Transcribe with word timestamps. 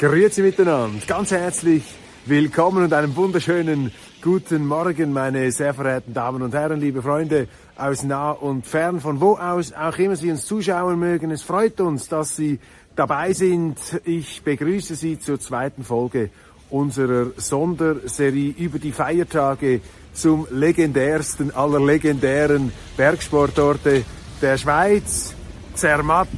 Grüezi 0.00 0.40
miteinander, 0.40 0.98
ganz 1.06 1.30
herzlich 1.30 1.84
willkommen 2.24 2.84
und 2.84 2.92
einen 2.94 3.14
wunderschönen 3.16 3.92
guten 4.22 4.66
Morgen, 4.66 5.12
meine 5.12 5.52
sehr 5.52 5.74
verehrten 5.74 6.14
Damen 6.14 6.40
und 6.40 6.54
Herren, 6.54 6.80
liebe 6.80 7.02
Freunde 7.02 7.48
aus 7.76 8.02
nah 8.02 8.30
und 8.30 8.66
fern, 8.66 9.02
von 9.02 9.20
wo 9.20 9.34
aus 9.34 9.74
auch 9.74 9.98
immer 9.98 10.16
Sie 10.16 10.30
uns 10.30 10.46
zuschauen 10.46 10.98
mögen. 10.98 11.30
Es 11.30 11.42
freut 11.42 11.82
uns, 11.82 12.08
dass 12.08 12.34
Sie 12.34 12.60
dabei 12.96 13.34
sind. 13.34 13.76
Ich 14.06 14.40
begrüße 14.42 14.94
Sie 14.94 15.18
zur 15.18 15.38
zweiten 15.38 15.84
Folge 15.84 16.30
unserer 16.70 17.32
Sonderserie 17.36 18.54
über 18.56 18.78
die 18.78 18.92
Feiertage 18.92 19.82
zum 20.14 20.46
legendärsten 20.50 21.54
aller 21.54 21.78
legendären 21.78 22.72
Bergsportorte 22.96 24.04
der 24.40 24.56
Schweiz, 24.56 25.34
Zermatt 25.74 26.28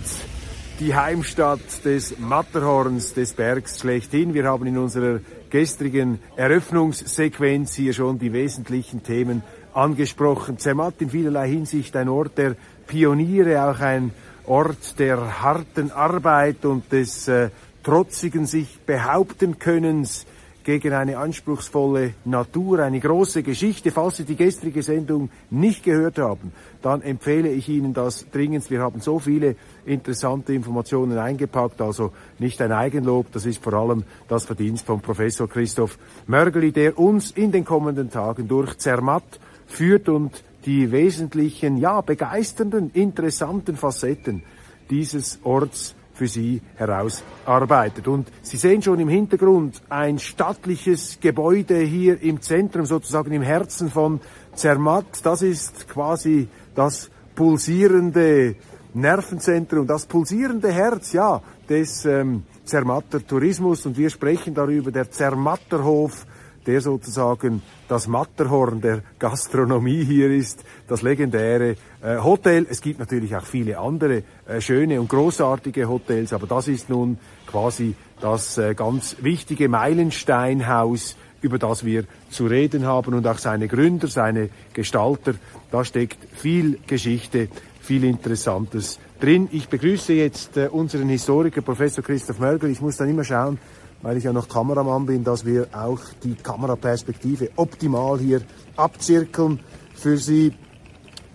die 0.83 0.97
Heimstadt 0.97 1.85
des 1.85 2.19
Matterhorns, 2.19 3.15
des 3.15 3.35
Bergs 3.35 3.79
schlechthin. 3.79 4.35
Wir 4.35 4.47
haben 4.47 4.67
in 4.67 4.77
unserer 4.79 5.21
gestrigen 5.49 6.19
Eröffnungssequenz 6.35 7.75
hier 7.75 7.93
schon 7.93 8.19
die 8.19 8.33
wesentlichen 8.33 9.05
Themen 9.05 9.45
angesprochen. 9.75 10.59
Zermatt 10.59 10.95
in 10.99 11.11
vielerlei 11.11 11.51
Hinsicht 11.51 11.95
ein 11.95 12.09
Ort 12.09 12.37
der 12.37 12.57
Pioniere, 12.89 13.63
auch 13.63 13.79
ein 13.79 14.11
Ort 14.45 14.99
der 14.99 15.41
harten 15.41 15.93
Arbeit 15.93 16.65
und 16.65 16.91
des 16.91 17.29
äh, 17.29 17.51
trotzigen 17.85 18.47
sich 18.47 18.81
behaupten 18.85 19.61
Könnens 19.61 20.27
gegen 20.65 20.93
eine 20.93 21.19
anspruchsvolle 21.19 22.15
Natur, 22.25 22.81
eine 22.81 23.01
große 23.01 23.43
Geschichte. 23.43 23.91
Falls 23.91 24.17
Sie 24.17 24.25
die 24.25 24.37
gestrige 24.37 24.83
Sendung 24.83 25.31
nicht 25.51 25.83
gehört 25.83 26.19
haben, 26.19 26.53
dann 26.83 27.03
empfehle 27.03 27.51
ich 27.51 27.69
Ihnen 27.69 27.95
das 27.95 28.27
dringend. 28.31 28.71
Wir 28.71 28.81
haben 28.81 29.01
so 29.01 29.19
viele 29.19 29.57
interessante 29.85 30.53
Informationen 30.53 31.19
eingepackt, 31.19 31.81
also 31.81 32.13
nicht 32.39 32.61
ein 32.63 32.73
Eigenlob, 32.73 33.33
das 33.33 33.47
ist 33.47 33.63
vor 33.63 33.75
allem 33.75 34.05
das 34.29 34.45
Verdienst 34.45 34.87
von 34.87 35.01
Professor 35.01 35.49
Christoph 35.49 35.99
Mörgeli, 36.27 36.73
der 36.73 36.99
uns 36.99 37.31
in 37.31 37.53
den 37.53 37.65
kommenden 37.65 38.11
Tagen 38.11 38.49
durch 38.49 38.79
Zermatt 38.79 39.41
führt 39.67 40.09
und 40.09 40.45
die 40.65 40.93
wesentlichen, 40.93 41.77
ja, 41.77 42.01
begeisternden, 42.01 42.91
interessanten 42.95 43.77
Facetten 43.77 44.43
dieses 44.91 45.41
Orts 45.43 45.95
für 46.23 46.29
Sie 46.29 46.63
herausarbeitet. 46.77 48.07
Und 48.07 48.31
Sie 48.43 48.57
sehen 48.57 48.81
schon 48.81 49.01
im 49.01 49.09
Hintergrund 49.09 49.83
ein 49.89 50.21
stattliches 50.21 51.19
Gebäude 51.21 51.79
hier 51.79 52.23
im 52.23 52.41
Zentrum, 52.41 52.87
sozusagen 52.87 53.33
im 53.33 53.43
Herzen 53.43 53.91
von 53.91 54.21
Zermatt. 54.55 55.07
Das 55.25 55.43
ist 55.43 55.89
quasi 55.89 56.47
das 56.77 57.11
pulsierende 57.35 58.55
Nervenzentrum, 58.95 59.85
das 59.85 60.07
pulsierende 60.07 60.71
Herz, 60.71 61.13
ja, 61.13 61.43
des 61.69 62.05
ähm, 62.05 62.45
Zermatter 62.65 63.27
Tourismus. 63.27 63.85
Und 63.85 63.97
wir 63.99 64.09
sprechen 64.09 64.55
darüber, 64.55 64.93
der 64.93 65.11
Zermatterhof, 65.11 66.25
der 66.67 66.81
sozusagen 66.81 67.63
das 67.89 68.07
Matterhorn 68.07 68.81
der 68.81 69.03
Gastronomie 69.19 70.05
hier 70.05 70.31
ist, 70.31 70.65
das 70.89 71.03
legendäre 71.03 71.77
äh, 72.03 72.19
Hotel. 72.19 72.67
Es 72.69 72.81
gibt 72.81 73.01
natürlich 73.01 73.35
auch 73.37 73.45
viele 73.45 73.79
andere 73.79 74.23
äh, 74.47 74.61
schöne 74.61 75.01
und 75.01 75.09
großartige 75.09 75.89
Hotels, 75.89 76.33
aber 76.33 76.47
das 76.47 76.69
ist 76.69 76.89
nun 76.89 77.19
quasi 77.47 77.95
das 78.21 78.59
äh, 78.59 78.75
ganz 78.75 79.17
wichtige 79.21 79.69
Meilensteinhaus, 79.69 81.17
über 81.41 81.59
das 81.59 81.85
wir 81.85 82.05
zu 82.31 82.47
reden 82.47 82.87
haben 82.87 83.15
und 83.15 83.27
auch 83.27 83.39
seine 83.39 83.67
Gründer, 83.67 84.07
seine 84.07 84.49
Gestalter. 84.73 85.35
Da 85.71 85.85
steckt 85.85 86.19
viel 86.37 86.79
Geschichte, 86.87 87.49
viel 87.81 88.05
Interessantes 88.05 89.01
drin. 89.21 89.49
Ich 89.53 89.69
begrüße 89.69 90.13
jetzt 90.13 90.57
äh, 90.57 90.69
unseren 90.69 91.09
Historiker 91.09 91.63
Professor 91.63 92.03
Christoph 92.03 92.39
Mörgel. 92.39 92.71
Ich 92.71 92.81
muss 92.81 92.97
dann 92.97 93.09
immer 93.09 93.25
schauen, 93.25 93.59
weil 94.03 94.17
ich 94.17 94.25
ja 94.25 94.33
noch 94.33 94.49
Kameramann 94.49 95.07
bin, 95.07 95.25
dass 95.25 95.45
wir 95.45 95.69
auch 95.73 96.01
die 96.23 96.35
Kameraperspektive 96.35 97.51
optimal 97.57 98.19
hier 98.19 98.43
abzirkeln 98.77 99.61
für 99.95 100.19
Sie. 100.19 100.53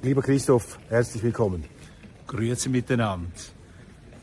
Lieber 0.04 0.22
Christoph, 0.22 0.78
herzlich 0.90 1.24
willkommen. 1.24 1.64
Grüezi 2.28 2.70
miteinander. 2.70 3.32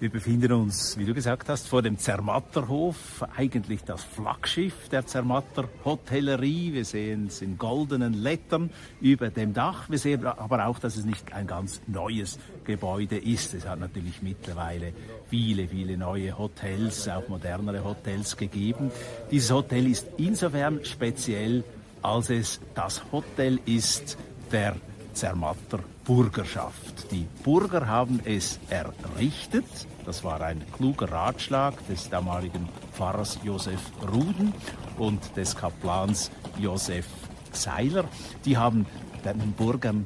Wir 0.01 0.11
befinden 0.11 0.53
uns, 0.53 0.99
wie 0.99 1.05
du 1.05 1.15
gesagt 1.15 1.49
hast, 1.49 1.69
vor 1.69 1.81
dem 1.81 1.99
Zermatterhof, 1.99 3.25
eigentlich 3.37 3.85
das 3.85 4.03
Flaggschiff 4.03 4.89
der 4.89 5.07
Zermatter 5.07 5.69
Hotellerie. 5.85 6.73
Wir 6.73 6.85
sehen 6.85 7.29
es 7.29 7.41
in 7.43 7.57
goldenen 7.57 8.13
Lettern 8.13 8.71
über 9.01 9.31
dem 9.31 9.55
Dach. 9.55 9.89
Wir 9.89 9.99
sehen 9.99 10.27
aber 10.27 10.67
auch, 10.67 10.81
dass 10.81 10.97
es 10.97 11.05
nicht 11.05 11.33
ein 11.33 11.47
ganz 11.47 11.81
neues 11.87 12.41
Gebäude 12.65 13.17
ist. 13.17 13.55
Es 13.55 13.69
hat 13.69 13.79
natürlich 13.79 14.21
mittlerweile 14.21 14.93
viele, 15.29 15.69
viele 15.69 15.97
neue 15.97 16.37
Hotels, 16.37 17.09
auch 17.09 17.29
modernere 17.29 17.85
Hotels 17.85 18.37
gegeben. 18.37 18.91
Dieses 19.31 19.53
Hotel 19.53 19.87
ist 19.87 20.09
insofern 20.17 20.85
speziell, 20.85 21.63
als 22.03 22.31
es 22.31 22.61
das 22.75 23.01
Hotel 23.13 23.61
ist 23.65 24.19
der 24.51 24.75
Zermatter 25.15 25.81
Bürgerschaft. 26.05 27.11
Die 27.11 27.27
Bürger 27.43 27.87
haben 27.87 28.21
es 28.25 28.59
errichtet. 28.69 29.65
Das 30.05 30.23
war 30.23 30.41
ein 30.43 30.63
kluger 30.77 31.11
Ratschlag 31.11 31.75
des 31.87 32.11
damaligen 32.11 32.69
Pfarrers 32.93 33.39
Josef 33.43 33.81
Ruden 34.13 34.53
und 34.99 35.37
des 35.37 35.57
Kaplans 35.57 36.31
Josef 36.59 37.07
Seiler. 37.53 38.05
Die 38.45 38.57
haben 38.57 38.87
den 39.25 39.53
Bürgern 39.53 40.05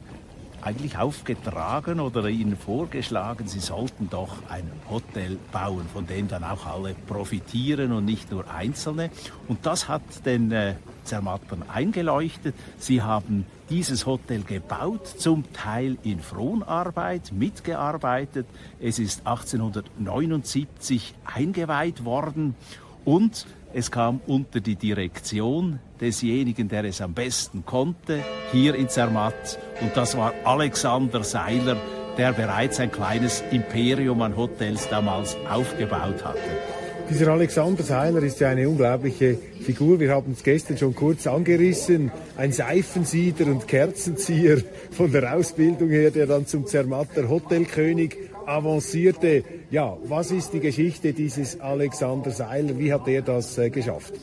eigentlich 0.61 0.99
aufgetragen 0.99 2.01
oder 2.01 2.29
ihnen 2.29 2.57
vorgeschlagen, 2.57 3.47
sie 3.47 3.61
sollten 3.61 4.11
doch 4.11 4.37
ein 4.49 4.71
Hotel 4.91 5.39
bauen, 5.53 5.87
von 5.93 6.07
dem 6.07 6.29
dann 6.29 6.45
auch 6.45 6.67
alle 6.67 6.95
profitieren 7.07 7.93
und 7.93 8.05
nicht 8.05 8.31
nur 8.31 8.51
Einzelne. 8.51 9.11
Und 9.47 9.65
das 9.65 9.89
hat 9.89 10.03
den 10.27 10.51
äh, 10.53 10.75
Zermattern 11.05 11.65
eingeleuchtet. 11.69 12.55
Sie 12.79 13.03
haben 13.03 13.47
dieses 13.71 14.07
Hotel 14.07 14.43
gebaut, 14.43 15.07
zum 15.07 15.53
Teil 15.53 15.99
in 16.03 16.21
Fronarbeit, 16.21 17.33
mitgearbeitet. 17.33 18.47
Es 18.81 18.99
ist 18.99 19.27
1879 19.27 21.15
eingeweiht 21.25 22.05
worden 22.05 22.55
und 23.05 23.47
es 23.75 23.91
kam 23.91 24.21
unter 24.27 24.61
die 24.61 24.77
Direktion 24.77 25.79
desjenigen, 26.01 26.69
der 26.69 26.85
es 26.85 27.01
am 27.01 27.13
besten 27.13 27.67
konnte, 27.67 28.25
hier 28.53 28.75
in 28.75 28.89
Zermatt. 28.89 29.59
Und 29.81 29.97
das 29.97 30.17
war 30.17 30.33
Alexander 30.45 31.23
Seiler, 31.23 31.77
der 32.17 32.33
bereits 32.33 32.81
ein 32.81 32.91
kleines 32.91 33.43
Imperium 33.51 34.23
an 34.23 34.37
Hotels 34.37 34.89
damals 34.89 35.37
aufgebaut 35.51 36.25
hatte. 36.25 36.78
Dieser 37.11 37.29
Alexander 37.29 37.83
Seiler 37.83 38.23
ist 38.23 38.39
ja 38.41 38.51
eine 38.51 38.69
unglaubliche 38.69 39.39
Figur. 39.63 39.99
Wir 39.99 40.11
haben 40.13 40.33
es 40.33 40.43
gestern 40.43 40.77
schon 40.77 40.95
kurz 40.95 41.27
angerissen. 41.27 42.11
Ein 42.37 42.53
Seifensieder 42.53 43.47
und 43.47 43.67
Kerzenzieher 43.67 44.59
von 44.91 45.11
der 45.11 45.35
Ausbildung 45.35 45.89
her, 45.89 46.11
der 46.11 46.27
dann 46.27 46.47
zum 46.47 46.67
Zermatter 46.67 47.29
Hotelkönig 47.29 48.17
avancierte. 48.45 49.43
Ja, 49.71 49.97
was 50.05 50.31
ist 50.31 50.53
die 50.53 50.61
Geschichte 50.61 51.13
dieses 51.15 51.61
Alexander 51.61 52.31
Seiler? 52.31 52.79
Wie 52.79 52.93
hat 52.93 53.09
er 53.09 53.23
das 53.23 53.57
äh, 53.57 53.71
geschafft? 53.71 54.15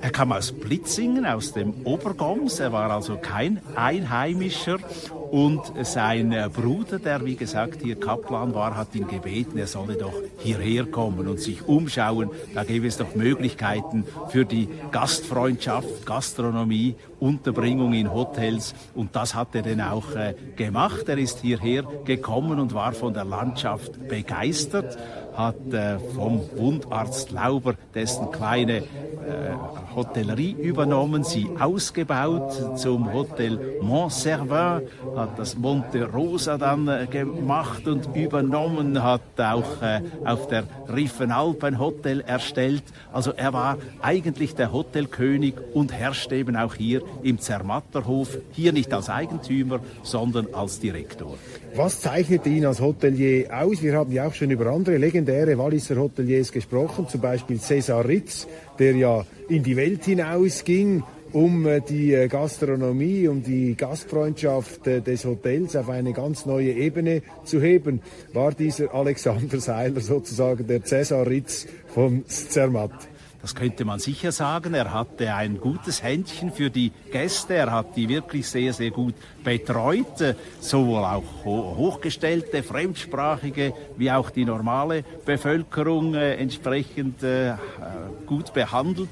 Er 0.00 0.10
kam 0.10 0.32
aus 0.32 0.52
Blitzingen, 0.52 1.26
aus 1.26 1.52
dem 1.52 1.74
Obergoms. 1.84 2.58
Er 2.58 2.72
war 2.72 2.90
also 2.90 3.16
kein 3.16 3.60
Einheimischer. 3.76 4.78
Und 5.30 5.60
sein 5.82 6.34
Bruder, 6.52 6.98
der 6.98 7.24
wie 7.24 7.36
gesagt 7.36 7.82
hier 7.82 7.98
Kaplan 7.98 8.52
war, 8.52 8.76
hat 8.76 8.94
ihn 8.94 9.06
gebeten, 9.06 9.58
er 9.58 9.68
solle 9.68 9.94
doch 9.94 10.14
hierher 10.38 10.86
kommen 10.86 11.28
und 11.28 11.40
sich 11.40 11.66
umschauen. 11.68 12.30
Da 12.52 12.64
gäbe 12.64 12.88
es 12.88 12.96
doch 12.96 13.14
Möglichkeiten 13.14 14.04
für 14.30 14.44
die 14.44 14.68
Gastfreundschaft, 14.90 16.04
Gastronomie, 16.04 16.96
Unterbringung 17.20 17.92
in 17.92 18.12
Hotels. 18.12 18.74
Und 18.94 19.14
das 19.14 19.34
hat 19.34 19.54
er 19.54 19.62
dann 19.62 19.80
auch 19.80 20.16
äh, 20.16 20.34
gemacht. 20.56 21.08
Er 21.08 21.18
ist 21.18 21.40
hierher 21.40 21.84
gekommen 22.04 22.58
und 22.58 22.74
war 22.74 22.92
von 22.92 23.14
der 23.14 23.24
Landschaft 23.24 24.08
begeistert 24.08 24.98
hat 25.34 25.72
äh, 25.72 25.98
vom 26.14 26.40
Wundarzt 26.56 27.30
Lauber 27.30 27.74
dessen 27.94 28.30
kleine 28.30 28.78
äh, 28.78 28.84
Hotellerie 29.94 30.52
übernommen, 30.52 31.24
sie 31.24 31.48
ausgebaut 31.58 32.78
zum 32.78 33.12
Hotel 33.12 33.78
Montservin, 33.82 34.88
hat 35.16 35.38
das 35.38 35.56
Monte 35.56 36.10
Rosa 36.10 36.58
dann 36.58 36.88
äh, 36.88 37.06
gemacht 37.06 37.86
und 37.86 38.14
übernommen, 38.14 39.02
hat 39.02 39.20
auch 39.38 39.82
äh, 39.82 40.00
auf 40.24 40.48
der 40.48 40.64
Riffenalp 40.88 41.64
ein 41.64 41.78
Hotel 41.78 42.20
erstellt. 42.20 42.84
Also 43.12 43.32
er 43.32 43.52
war 43.52 43.78
eigentlich 44.00 44.54
der 44.54 44.72
Hotelkönig 44.72 45.54
und 45.74 45.92
herrschte 45.92 46.36
eben 46.36 46.56
auch 46.56 46.74
hier 46.74 47.02
im 47.22 47.38
Zermatterhof, 47.38 48.38
hier 48.52 48.72
nicht 48.72 48.92
als 48.92 49.10
Eigentümer, 49.10 49.80
sondern 50.02 50.54
als 50.54 50.80
Direktor. 50.80 51.36
Was 51.74 52.00
zeichnete 52.00 52.48
ihn 52.48 52.66
als 52.66 52.80
Hotelier 52.80 53.48
aus? 53.52 53.82
Wir 53.82 53.94
haben 53.94 54.12
ja 54.12 54.26
auch 54.26 54.34
schon 54.34 54.50
über 54.50 54.66
andere 54.66 54.96
legendäre 55.20 55.58
Walliser 55.58 55.96
Hoteliers 55.96 56.50
gesprochen, 56.50 57.06
zum 57.08 57.20
Beispiel 57.20 57.58
César 57.58 58.06
Ritz, 58.06 58.46
der 58.78 58.94
ja 58.94 59.24
in 59.48 59.62
die 59.62 59.76
Welt 59.76 60.04
hinausging, 60.04 61.02
um 61.32 61.66
äh, 61.66 61.80
die 61.80 62.14
äh, 62.14 62.26
Gastronomie, 62.26 63.28
um 63.28 63.42
die 63.42 63.76
Gastfreundschaft 63.76 64.86
äh, 64.86 65.00
des 65.00 65.24
Hotels 65.24 65.76
auf 65.76 65.90
eine 65.90 66.12
ganz 66.12 66.46
neue 66.46 66.72
Ebene 66.72 67.22
zu 67.44 67.60
heben, 67.60 68.00
war 68.32 68.52
dieser 68.52 68.94
Alexander 68.94 69.60
Seiler 69.60 70.00
sozusagen 70.00 70.66
der 70.66 70.82
César 70.82 71.26
Ritz 71.26 71.66
von 71.88 72.24
Zermatt. 72.26 73.08
Das 73.42 73.54
könnte 73.54 73.84
man 73.84 73.98
sicher 73.98 74.32
sagen. 74.32 74.74
Er 74.74 74.92
hatte 74.92 75.34
ein 75.34 75.58
gutes 75.60 76.02
Händchen 76.02 76.52
für 76.52 76.68
die 76.68 76.92
Gäste. 77.10 77.54
Er 77.54 77.72
hat 77.72 77.96
die 77.96 78.08
wirklich 78.08 78.46
sehr, 78.48 78.72
sehr 78.72 78.90
gut 78.90 79.14
betreut. 79.42 80.36
Sowohl 80.60 81.04
auch 81.04 81.44
hochgestellte, 81.44 82.62
fremdsprachige, 82.62 83.72
wie 83.96 84.10
auch 84.10 84.30
die 84.30 84.44
normale 84.44 85.04
Bevölkerung 85.24 86.14
äh, 86.14 86.34
entsprechend 86.34 87.22
äh, 87.22 87.54
gut 88.26 88.52
behandelt 88.52 89.08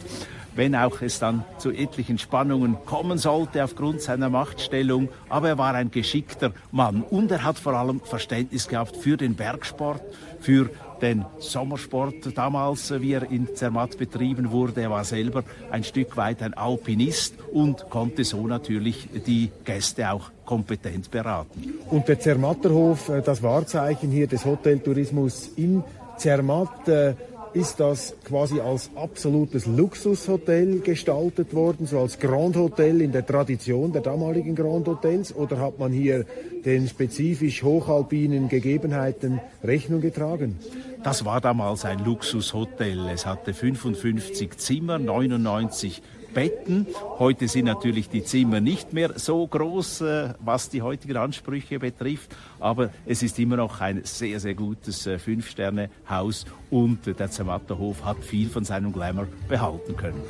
wenn 0.58 0.74
auch 0.74 1.02
es 1.02 1.20
dann 1.20 1.44
zu 1.58 1.70
etlichen 1.70 2.18
Spannungen 2.18 2.78
kommen 2.84 3.16
sollte 3.16 3.62
aufgrund 3.62 4.02
seiner 4.02 4.28
Machtstellung. 4.28 5.08
Aber 5.28 5.50
er 5.50 5.58
war 5.58 5.74
ein 5.74 5.92
geschickter 5.92 6.52
Mann 6.72 7.02
und 7.02 7.30
er 7.30 7.44
hat 7.44 7.60
vor 7.60 7.74
allem 7.74 8.00
Verständnis 8.00 8.66
gehabt 8.66 8.96
für 8.96 9.16
den 9.16 9.36
Bergsport, 9.36 10.02
für 10.40 10.68
den 11.00 11.24
Sommersport 11.38 12.36
damals, 12.36 12.92
wie 13.00 13.12
er 13.12 13.30
in 13.30 13.54
Zermatt 13.54 13.98
betrieben 13.98 14.50
wurde. 14.50 14.82
Er 14.82 14.90
war 14.90 15.04
selber 15.04 15.44
ein 15.70 15.84
Stück 15.84 16.16
weit 16.16 16.42
ein 16.42 16.54
Alpinist 16.54 17.34
und 17.52 17.88
konnte 17.90 18.24
so 18.24 18.46
natürlich 18.46 19.08
die 19.26 19.50
Gäste 19.64 20.10
auch 20.10 20.30
kompetent 20.44 21.10
beraten. 21.10 21.74
Und 21.90 22.08
der 22.08 22.18
Zermatterhof, 22.18 23.08
äh, 23.08 23.22
das 23.22 23.42
Wahrzeichen 23.42 24.10
hier 24.10 24.26
des 24.26 24.44
Hoteltourismus 24.44 25.50
in 25.56 25.82
Zermatt, 26.16 26.88
äh, 26.88 27.14
ist 27.54 27.80
das 27.80 28.14
quasi 28.24 28.60
als 28.60 28.90
absolutes 28.94 29.66
Luxushotel 29.66 30.80
gestaltet 30.80 31.54
worden, 31.54 31.86
so 31.86 32.00
als 32.00 32.18
Grand 32.18 32.56
Hotel 32.56 33.00
in 33.00 33.12
der 33.12 33.26
Tradition 33.26 33.92
der 33.92 34.02
damaligen 34.02 34.54
Grand 34.54 34.86
Hotels? 34.86 35.34
Oder 35.34 35.58
hat 35.58 35.78
man 35.78 35.92
hier 35.92 36.24
den 36.64 36.88
spezifisch 36.88 37.62
hochalpinen 37.62 38.48
Gegebenheiten 38.48 39.40
Rechnung 39.62 40.00
getragen? 40.00 40.58
Das 41.02 41.24
war 41.24 41.40
damals 41.40 41.84
ein 41.84 42.04
Luxushotel. 42.04 43.08
Es 43.12 43.26
hatte 43.26 43.54
55 43.54 44.56
Zimmer, 44.58 44.98
99 44.98 46.02
Betten. 46.34 46.86
Heute 47.18 47.48
sind 47.48 47.64
natürlich 47.64 48.08
die 48.08 48.24
Zimmer 48.24 48.60
nicht 48.60 48.92
mehr 48.92 49.12
so 49.16 49.46
groß, 49.46 50.00
äh, 50.02 50.28
was 50.40 50.68
die 50.70 50.82
heutigen 50.82 51.16
Ansprüche 51.16 51.78
betrifft, 51.78 52.34
aber 52.60 52.90
es 53.06 53.22
ist 53.22 53.38
immer 53.38 53.56
noch 53.56 53.80
ein 53.80 54.02
sehr, 54.04 54.40
sehr 54.40 54.54
gutes 54.54 55.06
äh, 55.06 55.18
Fünf-Sterne-Haus 55.18 56.46
und 56.70 57.06
der 57.06 57.30
Zermatterhof 57.30 58.04
hat 58.04 58.18
viel 58.24 58.48
von 58.48 58.64
seinem 58.64 58.92
Glamour 58.92 59.28
behalten 59.48 59.96
können. 59.96 60.22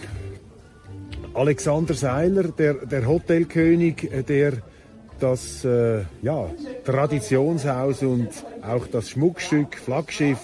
Alexander 1.34 1.94
Seiler, 1.94 2.44
der, 2.44 2.74
der 2.86 3.06
Hotelkönig, 3.06 4.10
äh, 4.12 4.22
der 4.22 4.54
das 5.20 5.64
äh, 5.64 6.02
ja, 6.22 6.48
Traditionshaus 6.84 8.02
und 8.02 8.28
auch 8.62 8.86
das 8.86 9.10
Schmuckstück, 9.10 9.76
Flaggschiff 9.76 10.38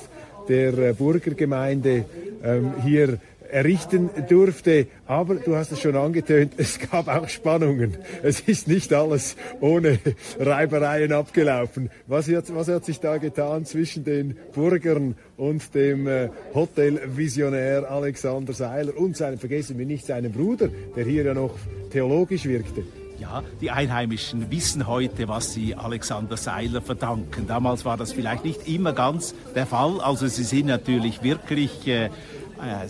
der 0.48 0.76
äh, 0.78 0.92
Burgergemeinde 0.92 2.04
ähm, 2.42 2.72
hier 2.82 3.18
errichten 3.54 4.10
durfte. 4.28 4.88
Aber 5.06 5.36
du 5.36 5.54
hast 5.54 5.70
es 5.70 5.80
schon 5.80 5.94
angetönt, 5.94 6.54
es 6.56 6.78
gab 6.78 7.06
auch 7.08 7.28
Spannungen. 7.28 7.96
Es 8.22 8.40
ist 8.40 8.66
nicht 8.66 8.92
alles 8.92 9.36
ohne 9.60 10.00
Reibereien 10.38 11.12
abgelaufen. 11.12 11.90
Was 12.06 12.28
hat, 12.28 12.52
was 12.54 12.68
hat 12.68 12.84
sich 12.84 12.98
da 12.98 13.18
getan 13.18 13.64
zwischen 13.64 14.04
den 14.04 14.36
Burgern 14.52 15.14
und 15.36 15.74
dem 15.74 16.08
äh, 16.08 16.30
Hotelvisionär 16.52 17.88
Alexander 17.90 18.52
Seiler 18.52 18.96
und 18.96 19.16
seinem, 19.16 19.38
vergessen 19.38 19.78
wir 19.78 19.86
nicht, 19.86 20.04
seinem 20.04 20.32
Bruder, 20.32 20.68
der 20.96 21.04
hier 21.04 21.24
ja 21.24 21.34
noch 21.34 21.54
theologisch 21.92 22.46
wirkte? 22.46 22.82
Ja, 23.20 23.44
die 23.60 23.70
Einheimischen 23.70 24.50
wissen 24.50 24.88
heute, 24.88 25.28
was 25.28 25.54
sie 25.54 25.76
Alexander 25.76 26.36
Seiler 26.36 26.82
verdanken. 26.82 27.46
Damals 27.46 27.84
war 27.84 27.96
das 27.96 28.12
vielleicht 28.12 28.44
nicht 28.44 28.66
immer 28.66 28.92
ganz 28.92 29.36
der 29.54 29.66
Fall. 29.66 30.00
Also 30.00 30.26
sie 30.26 30.42
sind 30.42 30.66
natürlich 30.66 31.22
wirklich 31.22 31.86
äh, 31.86 32.10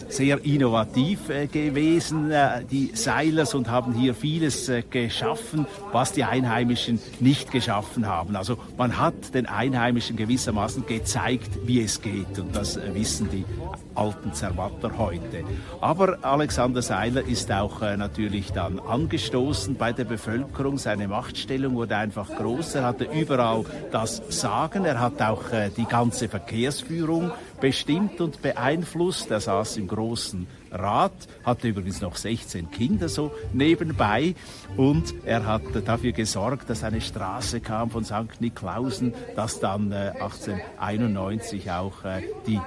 sehr 0.08 0.44
innovativ 0.44 1.28
äh, 1.28 1.46
gewesen, 1.46 2.30
äh, 2.30 2.64
die 2.64 2.92
Seilers, 2.94 3.54
und 3.54 3.68
haben 3.70 3.94
hier 3.94 4.14
vieles 4.14 4.70
geschaffen, 4.90 5.66
was 5.92 6.12
die 6.12 6.24
Einheimischen 6.24 7.00
nicht 7.20 7.50
geschaffen 7.50 8.06
haben. 8.06 8.36
Also 8.36 8.58
man 8.76 8.98
hat 8.98 9.34
den 9.34 9.46
Einheimischen 9.46 10.16
gewissermaßen 10.16 10.86
gezeigt, 10.86 11.50
wie 11.64 11.82
es 11.82 12.00
geht. 12.00 12.38
Und 12.38 12.54
das 12.54 12.78
wissen 12.94 13.28
die 13.30 13.44
alten 13.94 14.32
Zermatter 14.32 14.98
heute. 14.98 15.44
Aber 15.80 16.18
Alexander 16.22 16.82
Seiler 16.82 17.26
ist 17.26 17.50
auch 17.52 17.80
natürlich 17.80 18.52
dann 18.52 18.80
angestoßen 18.80 19.76
bei 19.76 19.92
der 19.92 20.04
Bevölkerung. 20.04 20.78
Seine 20.78 21.08
Machtstellung 21.08 21.74
wurde 21.74 21.96
einfach 21.96 22.28
groß. 22.36 22.76
Er 22.76 22.84
hatte 22.84 23.04
überall 23.04 23.64
das 23.92 24.22
Sagen. 24.28 24.84
Er 24.84 25.00
hat 25.00 25.20
auch 25.22 25.44
die 25.76 25.86
ganze 25.86 26.28
Verkehrsführung 26.28 27.30
bestimmt 27.60 28.20
und 28.20 28.42
beeinflusst. 28.42 29.30
Er 29.30 29.40
saß 29.40 29.63
im 29.76 29.88
großen 29.88 30.46
Rat, 30.70 31.12
hatte 31.44 31.68
übrigens 31.68 32.00
noch 32.00 32.16
16 32.16 32.70
Kinder 32.70 33.08
so 33.08 33.32
nebenbei 33.52 34.34
und 34.76 35.14
er 35.24 35.46
hat 35.46 35.62
dafür 35.84 36.12
gesorgt, 36.12 36.70
dass 36.70 36.84
eine 36.84 37.00
Straße 37.00 37.60
kam 37.60 37.90
von 37.90 38.04
St. 38.04 38.40
Niklausen, 38.40 39.14
dass 39.36 39.60
dann 39.60 39.92
äh, 39.92 40.12
1891 40.20 41.70
auch 41.70 42.04
äh, 42.04 42.22
die 42.46 42.60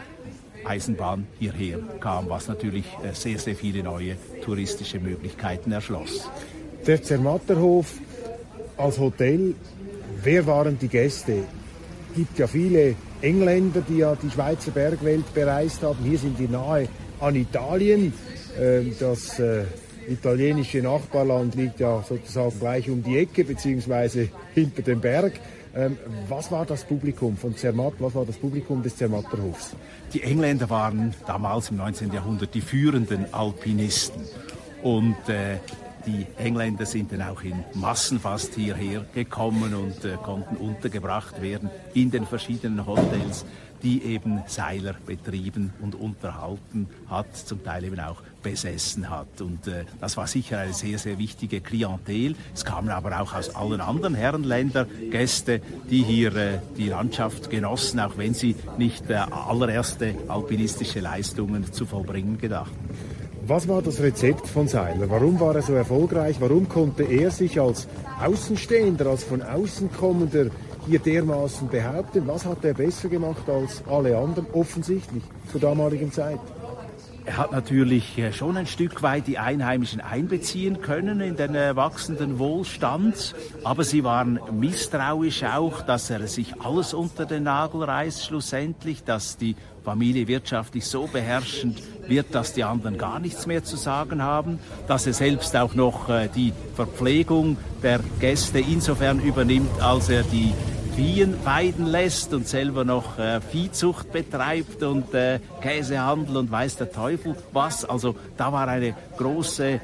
Eisenbahn 0.65 1.27
hierher 1.39 1.79
kam, 1.99 2.29
was 2.29 2.47
natürlich 2.47 2.85
äh, 3.03 3.13
sehr, 3.13 3.39
sehr 3.39 3.55
viele 3.55 3.83
neue 3.83 4.17
touristische 4.43 4.99
Möglichkeiten 4.99 5.71
erschloss. 5.71 6.29
Der 6.85 7.01
Zermatterhof 7.01 7.93
als 8.77 8.99
Hotel, 8.99 9.55
wer 10.23 10.45
waren 10.45 10.77
die 10.77 10.87
Gäste? 10.87 11.43
gibt 12.17 12.39
ja 12.39 12.47
viele 12.47 12.95
Engländer, 13.21 13.81
die 13.81 13.97
ja 13.97 14.15
die 14.15 14.29
Schweizer 14.29 14.71
Bergwelt 14.71 15.33
bereist 15.33 15.81
haben. 15.83 16.03
Hier 16.03 16.17
sind 16.17 16.39
wir 16.39 16.49
nahe 16.49 16.87
an 17.19 17.35
Italien. 17.35 18.13
Ähm, 18.59 18.95
das 18.99 19.39
äh, 19.39 19.63
italienische 20.07 20.79
Nachbarland 20.79 21.55
liegt 21.55 21.79
ja 21.79 22.03
sozusagen 22.07 22.59
gleich 22.59 22.89
um 22.89 23.03
die 23.03 23.17
Ecke, 23.17 23.43
beziehungsweise 23.43 24.29
hinter 24.53 24.81
dem 24.81 25.01
Berg. 25.01 25.33
Ähm, 25.75 25.97
was 26.27 26.51
war 26.51 26.65
das 26.65 26.83
Publikum 26.83 27.37
von 27.37 27.55
Zermatt? 27.55 27.93
Was 27.99 28.15
war 28.15 28.25
das 28.25 28.37
Publikum 28.37 28.81
des 28.81 28.95
Zermatterhofs? 28.95 29.75
Die 30.13 30.23
Engländer 30.23 30.69
waren 30.69 31.13
damals 31.25 31.69
im 31.69 31.77
19. 31.77 32.11
Jahrhundert 32.13 32.53
die 32.53 32.61
führenden 32.61 33.31
Alpinisten. 33.33 34.23
Und 34.81 35.17
äh, 35.27 35.57
die 36.07 36.25
Engländer 36.37 36.85
sind 36.85 37.11
dann 37.11 37.21
auch 37.21 37.43
in 37.43 37.63
Massen 37.73 38.19
fast 38.19 38.55
hierher 38.55 39.05
gekommen 39.13 39.75
und 39.75 40.05
äh, 40.05 40.15
konnten 40.23 40.55
untergebracht 40.55 41.41
werden 41.41 41.69
in 41.93 42.09
den 42.09 42.25
verschiedenen 42.25 42.85
Hotels, 42.87 43.45
die 43.83 44.01
eben 44.03 44.41
Seiler 44.47 44.95
betrieben 45.05 45.73
und 45.81 45.95
unterhalten 45.95 46.87
hat, 47.09 47.35
zum 47.35 47.63
Teil 47.63 47.83
eben 47.83 47.99
auch 47.99 48.21
besessen 48.41 49.09
hat. 49.09 49.41
Und 49.41 49.67
äh, 49.67 49.83
das 49.99 50.15
war 50.17 50.27
sicher 50.27 50.59
eine 50.59 50.73
sehr, 50.73 50.97
sehr 50.97 51.17
wichtige 51.17 51.59
Klientel. 51.59 52.35
Es 52.55 52.63
kamen 52.63 52.89
aber 52.89 53.19
auch 53.19 53.33
aus 53.33 53.53
allen 53.53 53.81
anderen 53.81 54.15
Herrenländern 54.15 54.87
Gäste, 55.11 55.61
die 55.89 56.03
hier 56.03 56.35
äh, 56.35 56.59
die 56.77 56.87
Landschaft 56.87 57.49
genossen, 57.49 57.99
auch 57.99 58.17
wenn 58.17 58.33
sie 58.33 58.55
nicht 58.77 59.09
äh, 59.09 59.15
allererste 59.15 60.15
alpinistische 60.29 61.01
Leistungen 61.01 61.71
zu 61.71 61.85
vollbringen 61.85 62.37
gedachten. 62.37 63.16
Was 63.49 63.65
war 63.69 63.81
das 63.81 64.01
Rezept 64.01 64.45
von 64.45 64.67
Seiler? 64.67 65.09
Warum 65.09 65.39
war 65.39 65.55
er 65.55 65.61
so 65.61 65.71
erfolgreich? 65.71 66.35
Warum 66.41 66.67
konnte 66.67 67.03
er 67.03 67.31
sich 67.31 67.61
als 67.61 67.87
Außenstehender, 68.21 69.05
als 69.05 69.23
von 69.23 69.41
außen 69.41 69.89
kommender 69.93 70.47
hier 70.85 70.99
dermaßen 70.99 71.69
behaupten? 71.69 72.27
Was 72.27 72.43
hat 72.43 72.65
er 72.65 72.73
besser 72.73 73.07
gemacht 73.07 73.47
als 73.47 73.81
alle 73.89 74.17
anderen, 74.17 74.47
offensichtlich 74.51 75.23
zur 75.49 75.61
damaligen 75.61 76.11
Zeit? 76.11 76.41
Er 77.27 77.35
hat 77.35 77.51
natürlich 77.51 78.17
äh, 78.17 78.31
schon 78.31 78.55
ein 78.55 78.67
Stück 78.67 79.03
weit 79.03 79.27
die 79.27 79.37
Einheimischen 79.37 79.99
einbeziehen 79.99 80.81
können 80.81 81.19
in 81.19 81.35
den 81.35 81.55
äh, 81.55 81.75
wachsenden 81.75 82.39
Wohlstand, 82.39 83.35
aber 83.65 83.83
sie 83.83 84.05
waren 84.05 84.39
misstrauisch 84.57 85.43
auch, 85.43 85.81
dass 85.81 86.09
er 86.09 86.25
sich 86.27 86.61
alles 86.61 86.93
unter 86.93 87.25
den 87.25 87.43
Nagel 87.43 87.83
reißt 87.83 88.25
schlussendlich, 88.25 89.03
dass 89.03 89.35
die 89.35 89.57
Familie 89.83 90.29
wirtschaftlich 90.29 90.85
so 90.85 91.07
beherrschend 91.07 91.83
wird, 92.07 92.33
dass 92.33 92.53
die 92.53 92.63
anderen 92.63 92.97
gar 92.97 93.19
nichts 93.19 93.45
mehr 93.45 93.61
zu 93.61 93.75
sagen 93.75 94.23
haben, 94.23 94.57
dass 94.87 95.05
er 95.05 95.13
selbst 95.13 95.53
auch 95.57 95.75
noch 95.75 96.07
äh, 96.07 96.29
die 96.33 96.53
Verpflegung 96.75 97.57
der 97.83 97.99
Gäste 98.21 98.59
insofern 98.59 99.19
übernimmt, 99.19 99.81
als 99.81 100.07
er 100.07 100.23
die 100.23 100.53
Viehen 100.97 101.35
weiden 101.43 101.85
lässt 101.85 102.33
und 102.33 102.47
selber 102.47 102.83
noch 102.83 103.19
äh, 103.19 103.39
Viehzucht 103.39 104.11
betreibt 104.11 104.81
und 104.81 105.13
äh, 105.13 105.37
Käsehandel 105.61 106.37
und 106.37 106.49
weiß 106.49 106.77
der 106.77 106.91
Teufel 106.91 107.35
was. 107.53 107.85
Also 107.85 108.15
da 108.35 108.51
war 108.51 108.67
eine 108.67 108.95
große 109.15 109.63
äh, 109.63 109.79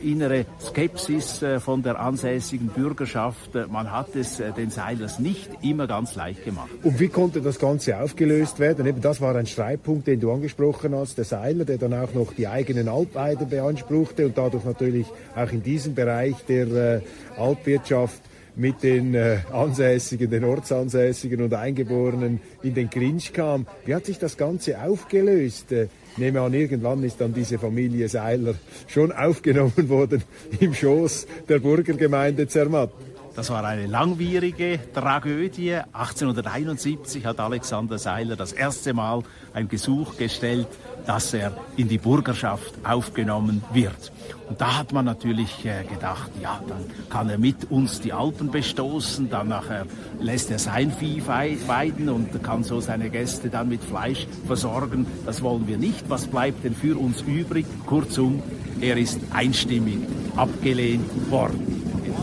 innere 0.00 0.46
Skepsis 0.58 1.42
äh, 1.42 1.60
von 1.60 1.82
der 1.82 2.00
ansässigen 2.00 2.68
Bürgerschaft. 2.68 3.54
Äh, 3.54 3.66
man 3.66 3.92
hat 3.92 4.16
es 4.16 4.38
den 4.56 4.70
Seilers 4.70 5.18
nicht 5.18 5.50
immer 5.60 5.86
ganz 5.86 6.14
leicht 6.14 6.42
gemacht. 6.42 6.70
Und 6.82 6.98
wie 7.00 7.08
konnte 7.08 7.42
das 7.42 7.58
Ganze 7.58 8.00
aufgelöst 8.00 8.58
werden? 8.58 8.86
Eben 8.86 9.02
das 9.02 9.20
war 9.20 9.36
ein 9.36 9.44
Streitpunkt, 9.44 10.06
den 10.06 10.20
du 10.20 10.32
angesprochen 10.32 10.94
hast, 10.94 11.18
der 11.18 11.26
Seiler, 11.26 11.66
der 11.66 11.76
dann 11.76 11.92
auch 11.92 12.14
noch 12.14 12.32
die 12.32 12.48
eigenen 12.48 12.88
Alpweiden 12.88 13.50
beanspruchte 13.50 14.24
und 14.24 14.38
dadurch 14.38 14.64
natürlich 14.64 15.06
auch 15.34 15.52
in 15.52 15.62
diesem 15.62 15.94
Bereich 15.94 16.36
der 16.48 17.02
Alpwirtschaft 17.36 18.22
mit 18.56 18.82
den 18.82 19.14
äh, 19.14 19.38
Ansässigen, 19.52 20.30
den 20.30 20.44
Ortsansässigen 20.44 21.42
und 21.42 21.54
Eingeborenen 21.54 22.40
in 22.62 22.74
den 22.74 22.90
Clinch 22.90 23.32
kam. 23.32 23.66
Wie 23.84 23.94
hat 23.94 24.06
sich 24.06 24.18
das 24.18 24.36
Ganze 24.36 24.80
aufgelöst? 24.82 25.72
Äh, 25.72 25.88
nehme 26.16 26.40
an, 26.40 26.54
irgendwann 26.54 27.02
ist 27.04 27.20
dann 27.20 27.34
diese 27.34 27.58
Familie 27.58 28.08
Seiler 28.08 28.54
schon 28.86 29.12
aufgenommen 29.12 29.72
worden 29.88 30.22
im 30.60 30.74
Schoß 30.74 31.26
der 31.48 31.58
Burgergemeinde 31.58 32.48
Zermatt. 32.48 32.90
Das 33.36 33.50
war 33.50 33.62
eine 33.64 33.86
langwierige 33.86 34.80
Tragödie. 34.94 35.74
1871 35.92 37.26
hat 37.26 37.38
Alexander 37.38 37.98
Seiler 37.98 38.34
das 38.34 38.54
erste 38.54 38.94
Mal 38.94 39.24
ein 39.52 39.68
Gesuch 39.68 40.16
gestellt, 40.16 40.68
dass 41.06 41.34
er 41.34 41.52
in 41.76 41.86
die 41.86 41.98
Bürgerschaft 41.98 42.72
aufgenommen 42.82 43.62
wird. 43.74 44.10
Und 44.48 44.58
da 44.62 44.78
hat 44.78 44.94
man 44.94 45.04
natürlich 45.04 45.66
äh, 45.66 45.84
gedacht, 45.84 46.30
ja, 46.40 46.62
dann 46.66 46.86
kann 47.10 47.28
er 47.28 47.36
mit 47.36 47.70
uns 47.70 48.00
die 48.00 48.14
Alpen 48.14 48.50
bestoßen, 48.50 49.28
dann 49.28 49.48
nachher 49.48 49.84
lässt 50.18 50.50
er 50.50 50.58
sein 50.58 50.90
Vieh 50.90 51.22
weiden 51.26 52.08
und 52.08 52.42
kann 52.42 52.64
so 52.64 52.80
seine 52.80 53.10
Gäste 53.10 53.50
dann 53.50 53.68
mit 53.68 53.84
Fleisch 53.84 54.26
versorgen. 54.46 55.06
Das 55.26 55.42
wollen 55.42 55.68
wir 55.68 55.76
nicht. 55.76 56.08
Was 56.08 56.26
bleibt 56.26 56.64
denn 56.64 56.74
für 56.74 56.98
uns 56.98 57.20
übrig? 57.20 57.66
Kurzum, 57.84 58.42
er 58.80 58.96
ist 58.96 59.20
einstimmig 59.34 59.98
abgelehnt 60.36 61.30
worden 61.30 61.75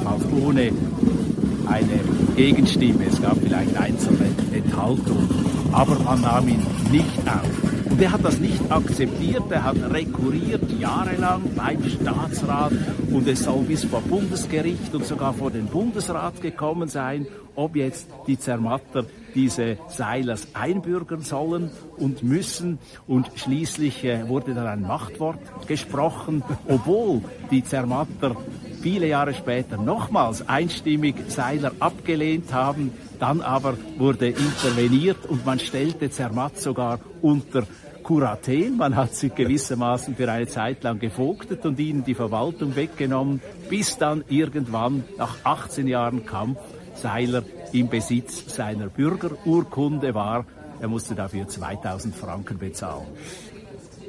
jedenfalls 0.04 0.44
ohne 0.44 0.72
eine 1.66 2.00
Gegenstimme. 2.36 3.06
Es 3.08 3.22
gab 3.22 3.38
vielleicht 3.38 3.76
einzelne 3.78 4.28
Enthaltungen, 4.52 5.30
aber 5.72 5.98
man 6.00 6.22
nahm 6.22 6.48
ihn 6.48 6.66
nicht 6.92 7.20
auf. 7.26 7.74
Und 7.90 8.02
er 8.02 8.12
hat 8.12 8.26
das 8.26 8.40
nicht 8.40 8.60
akzeptiert, 8.72 9.44
er 9.52 9.64
hat 9.64 9.76
rekurriert 9.92 10.64
jahrelang 10.80 11.44
beim 11.56 11.88
Staatsrat 11.88 12.72
und 13.12 13.28
es 13.28 13.44
soll 13.44 13.64
bis 13.64 13.84
vor 13.86 14.02
Bundesgericht 14.02 14.94
und 14.96 15.06
sogar 15.06 15.34
vor 15.34 15.52
den 15.52 15.68
Bundesrat 15.68 16.42
gekommen 16.42 16.90
sein, 16.90 17.28
ob 17.56 17.76
jetzt 17.76 18.08
die 18.26 18.40
Zermatter 18.40 19.06
diese 19.36 19.78
Seilers 19.90 20.48
einbürgern 20.54 21.22
sollen 21.22 21.70
und 21.98 22.24
müssen. 22.24 22.80
Und 23.08 23.30
schließlich 23.36 24.04
äh, 24.04 24.28
wurde 24.28 24.54
dann 24.54 24.68
ein 24.68 24.82
Machtwort 24.82 25.40
gesprochen, 25.68 26.44
obwohl 26.68 27.22
die 27.52 27.64
Zermatter 27.64 28.36
viele 28.84 29.08
Jahre 29.08 29.34
später 29.34 29.78
nochmals 29.78 30.48
einstimmig 30.48 31.16
Seiler 31.30 31.72
abgelehnt 31.80 32.54
haben. 32.54 32.92
Dann 33.18 33.42
aber 33.42 33.78
wurde 33.98 34.28
interveniert 34.28 35.26
und 35.26 35.46
man 35.46 35.58
stellte 35.58 36.12
Zermatt 36.12 36.60
sogar 36.60 37.00
unter 37.22 37.64
Kuratel. 38.04 38.72
Man 38.72 38.98
hat 38.98 39.16
sie 39.16 39.30
gewissermaßen 39.30 40.18
für 40.18 40.30
eine 40.30 40.48
Zeit 40.48 40.84
lang 40.84 41.00
gevogtet 41.00 41.66
und 41.66 41.80
ihnen 41.80 42.04
die 42.04 42.14
Verwaltung 42.14 42.76
weggenommen, 42.76 43.42
bis 43.70 43.98
dann 43.98 44.26
irgendwann 44.28 45.06
nach 45.18 45.38
18 45.46 45.88
Jahren 45.88 46.26
Kampf 46.26 46.60
Seiler 46.96 47.44
im 47.72 47.88
Besitz 47.88 48.54
seiner 48.54 48.88
Bürgerurkunde 48.88 50.14
war. 50.14 50.46
Er 50.82 50.90
musste 50.90 51.16
dafür 51.16 51.48
2000 51.48 52.14
Franken 52.14 52.58
bezahlen. 52.58 53.08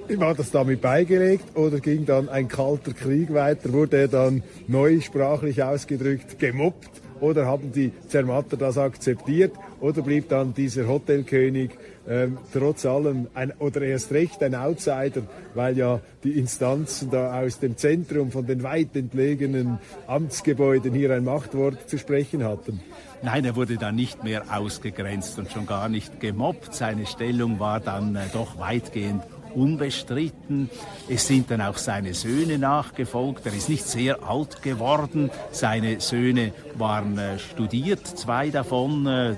War 0.09 0.35
das 0.35 0.51
damit 0.51 0.81
beigelegt 0.81 1.57
oder 1.57 1.81
ging 1.81 2.05
dann 2.05 2.29
ein 2.29 2.47
kalter 2.47 2.93
Krieg 2.93 3.33
weiter? 3.33 3.73
Wurde 3.73 3.97
er 3.97 4.09
dann 4.09 4.43
neu 4.69 5.01
sprachlich 5.01 5.63
ausgedrückt 5.63 6.39
gemobbt 6.39 6.91
oder 7.21 7.47
haben 7.47 7.73
die 7.73 7.91
Zermatter 8.09 8.57
das 8.57 8.77
akzeptiert 8.77 9.53
oder 9.81 10.03
blieb 10.03 10.29
dann 10.29 10.53
dieser 10.53 10.87
Hotelkönig 10.87 11.71
ähm, 12.07 12.37
trotz 12.53 12.85
allem 12.85 13.29
ein, 13.33 13.53
oder 13.59 13.81
erst 13.81 14.13
recht 14.13 14.43
ein 14.43 14.55
Outsider, 14.55 15.23
weil 15.55 15.79
ja 15.79 16.01
die 16.23 16.39
Instanzen 16.39 17.11
da 17.11 17.41
aus 17.41 17.59
dem 17.61 17.79
Zentrum 17.79 18.31
von 18.31 18.47
den 18.47 18.63
weit 18.63 18.95
entlegenen 18.95 19.79
Amtsgebäuden 20.07 20.93
hier 20.93 21.13
ein 21.13 21.25
Machtwort 21.25 21.89
zu 21.89 21.99
sprechen 21.99 22.45
hatten? 22.45 22.83
Nein, 23.23 23.47
er 23.47 23.57
wurde 23.57 23.79
dann 23.79 23.97
nicht 23.97 24.23
mehr 24.23 24.45
ausgegrenzt 24.55 25.39
und 25.39 25.51
schon 25.51 25.67
gar 25.67 25.89
nicht 25.89 26.21
gemobbt. 26.21 26.75
Seine 26.75 27.07
Stellung 27.07 27.59
war 27.59 27.81
dann 27.81 28.17
äh, 28.17 28.21
doch 28.35 28.59
weitgehend 28.59 29.23
unbestritten. 29.55 30.71
Es 31.09 31.27
sind 31.27 31.51
dann 31.51 31.61
auch 31.61 31.77
seine 31.77 32.15
Söhne 32.15 32.59
nachgefolgt. 32.59 33.47
Er 33.47 33.55
ist 33.55 33.69
nicht 33.69 33.85
sehr 33.85 34.23
alt 34.23 34.63
geworden. 34.63 35.31
Seine 35.53 36.01
Söhne 36.01 36.53
waren 36.75 37.19
äh, 37.19 37.39
studiert, 37.39 38.07
zwei 38.07 38.51
davon. 38.51 39.07
Äh 39.07 39.37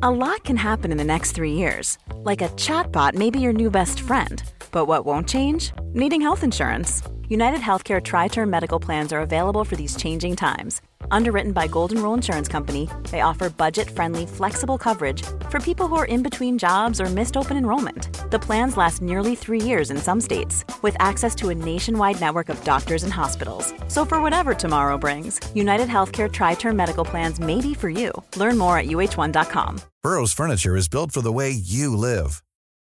a 0.00 0.10
lot 0.10 0.44
can 0.44 0.56
happen 0.56 0.92
in 0.92 0.98
the 0.98 1.04
next 1.04 1.32
three 1.32 1.54
years. 1.54 1.98
Like 2.22 2.40
a 2.40 2.48
chatbot 2.50 3.14
may 3.14 3.30
be 3.30 3.40
your 3.40 3.52
new 3.52 3.70
best 3.70 4.00
friend. 4.00 4.42
But 4.70 4.86
what 4.86 5.04
won't 5.04 5.28
change? 5.28 5.72
Needing 5.92 6.20
health 6.20 6.44
insurance. 6.44 7.02
United 7.28 7.60
Healthcare 7.60 8.00
Tri 8.00 8.28
Term 8.28 8.48
Medical 8.48 8.78
Plans 8.78 9.12
are 9.12 9.20
available 9.20 9.64
for 9.64 9.76
these 9.76 9.96
changing 9.96 10.36
times 10.36 10.80
Underwritten 11.10 11.52
by 11.52 11.66
Golden 11.66 12.02
Rule 12.02 12.14
Insurance 12.14 12.48
Company, 12.48 12.88
they 13.10 13.20
offer 13.20 13.50
budget-friendly, 13.50 14.26
flexible 14.26 14.78
coverage 14.78 15.22
for 15.50 15.60
people 15.60 15.86
who 15.86 15.96
are 15.96 16.04
in 16.04 16.22
between 16.22 16.58
jobs 16.58 17.00
or 17.00 17.06
missed 17.06 17.36
open 17.36 17.56
enrollment. 17.56 18.30
The 18.30 18.38
plans 18.38 18.76
last 18.76 19.02
nearly 19.02 19.34
three 19.34 19.60
years 19.60 19.90
in 19.90 19.96
some 19.98 20.20
states, 20.20 20.64
with 20.82 20.96
access 20.98 21.34
to 21.36 21.50
a 21.50 21.54
nationwide 21.54 22.20
network 22.20 22.48
of 22.48 22.62
doctors 22.64 23.02
and 23.02 23.12
hospitals. 23.12 23.72
So 23.88 24.04
for 24.04 24.22
whatever 24.22 24.54
tomorrow 24.54 24.98
brings, 24.98 25.40
United 25.54 25.88
Healthcare 25.88 26.30
Tri-Term 26.30 26.76
Medical 26.76 27.04
Plans 27.04 27.40
may 27.40 27.60
be 27.60 27.74
for 27.74 27.90
you. 27.90 28.12
Learn 28.36 28.58
more 28.58 28.78
at 28.78 28.86
uh1.com. 28.86 29.80
Burrow's 30.02 30.32
furniture 30.32 30.76
is 30.76 30.88
built 30.88 31.12
for 31.12 31.20
the 31.20 31.32
way 31.32 31.50
you 31.50 31.96
live. 31.96 32.42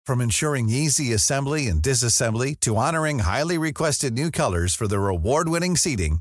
From 0.06 0.20
ensuring 0.20 0.68
easy 0.68 1.12
assembly 1.12 1.66
and 1.66 1.82
disassembly 1.82 2.58
to 2.60 2.76
honoring 2.76 3.20
highly 3.20 3.58
requested 3.58 4.14
new 4.14 4.30
colors 4.30 4.74
for 4.74 4.86
their 4.86 5.08
award-winning 5.08 5.76
seating, 5.76 6.20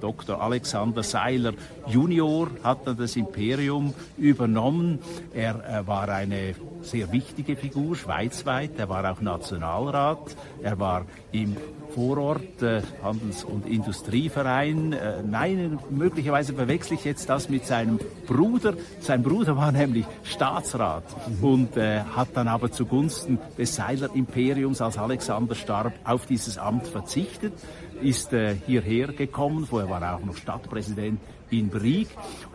Dr. 0.00 0.40
Alexander 0.40 1.02
Seiler 1.02 1.52
Junior 1.86 2.48
hat 2.62 2.86
dann 2.86 2.96
das 2.96 3.16
Imperium 3.16 3.94
übernommen. 4.16 4.98
Er 5.32 5.80
äh, 5.80 5.86
war 5.86 6.08
eine 6.08 6.54
sehr 6.82 7.10
wichtige 7.12 7.56
Figur 7.56 7.96
schweizweit. 7.96 8.72
Er 8.78 8.88
war 8.88 9.10
auch 9.10 9.20
Nationalrat. 9.20 10.36
Er 10.62 10.78
war 10.78 11.06
im 11.32 11.56
Vorort 11.94 12.62
äh, 12.62 12.82
Handels- 13.02 13.44
und 13.44 13.66
Industrieverein. 13.66 14.92
Äh, 14.92 15.22
nein, 15.24 15.78
möglicherweise 15.90 16.52
verwechsel 16.54 16.94
ich 16.94 17.04
jetzt 17.04 17.28
das 17.28 17.48
mit 17.48 17.66
seinem 17.66 17.98
Bruder. 18.26 18.74
Sein 19.00 19.22
Bruder 19.22 19.56
war 19.56 19.70
nämlich 19.70 20.04
Staatsrat 20.24 21.04
mhm. 21.28 21.44
und 21.44 21.76
äh, 21.76 22.00
hat 22.00 22.28
dann 22.34 22.48
aber 22.48 22.72
zugunsten 22.72 23.38
des 23.56 23.76
Seiler 23.76 24.10
Imperiums, 24.14 24.80
als 24.80 24.98
Alexander 24.98 25.54
starb, 25.54 25.92
auf 26.04 26.26
dieses 26.26 26.58
Amt 26.58 26.86
verzichtet 26.88 27.52
ist 28.02 28.32
äh, 28.32 28.54
hierher 28.66 29.08
gekommen. 29.08 29.66
Vorher 29.66 29.88
war 29.90 30.02
er 30.02 30.16
auch 30.16 30.24
noch 30.24 30.36
Stadtpräsident 30.36 31.20
in 31.50 31.68
Brieg 31.68 32.08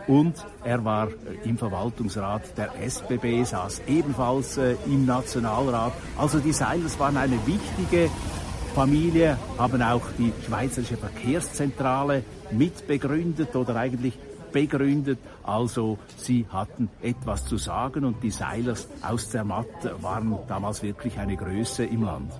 und 0.06 0.34
er 0.64 0.84
war 0.84 1.08
äh, 1.08 1.48
im 1.48 1.56
Verwaltungsrat 1.56 2.56
der 2.56 2.72
SBB, 2.80 3.44
saß 3.44 3.82
ebenfalls 3.86 4.58
äh, 4.58 4.76
im 4.86 5.06
Nationalrat. 5.06 5.92
Also 6.18 6.38
die 6.38 6.52
Seilers 6.52 6.98
waren 6.98 7.16
eine 7.16 7.38
wichtige 7.46 8.10
Familie 8.74 9.36
haben 9.58 9.82
auch 9.82 10.02
die 10.16 10.32
Schweizerische 10.46 10.96
Verkehrszentrale 10.96 12.22
mitbegründet 12.52 13.54
oder 13.56 13.74
eigentlich 13.74 14.16
begründet. 14.52 15.18
Also 15.42 15.98
sie 16.16 16.46
hatten 16.48 16.88
etwas 17.02 17.46
zu 17.46 17.56
sagen 17.56 18.04
und 18.04 18.22
die 18.22 18.30
Seilers 18.30 18.88
aus 19.02 19.28
Zermatt 19.28 19.66
waren 20.00 20.38
damals 20.46 20.82
wirklich 20.82 21.18
eine 21.18 21.36
Größe 21.36 21.84
im 21.84 22.04
Land. 22.04 22.32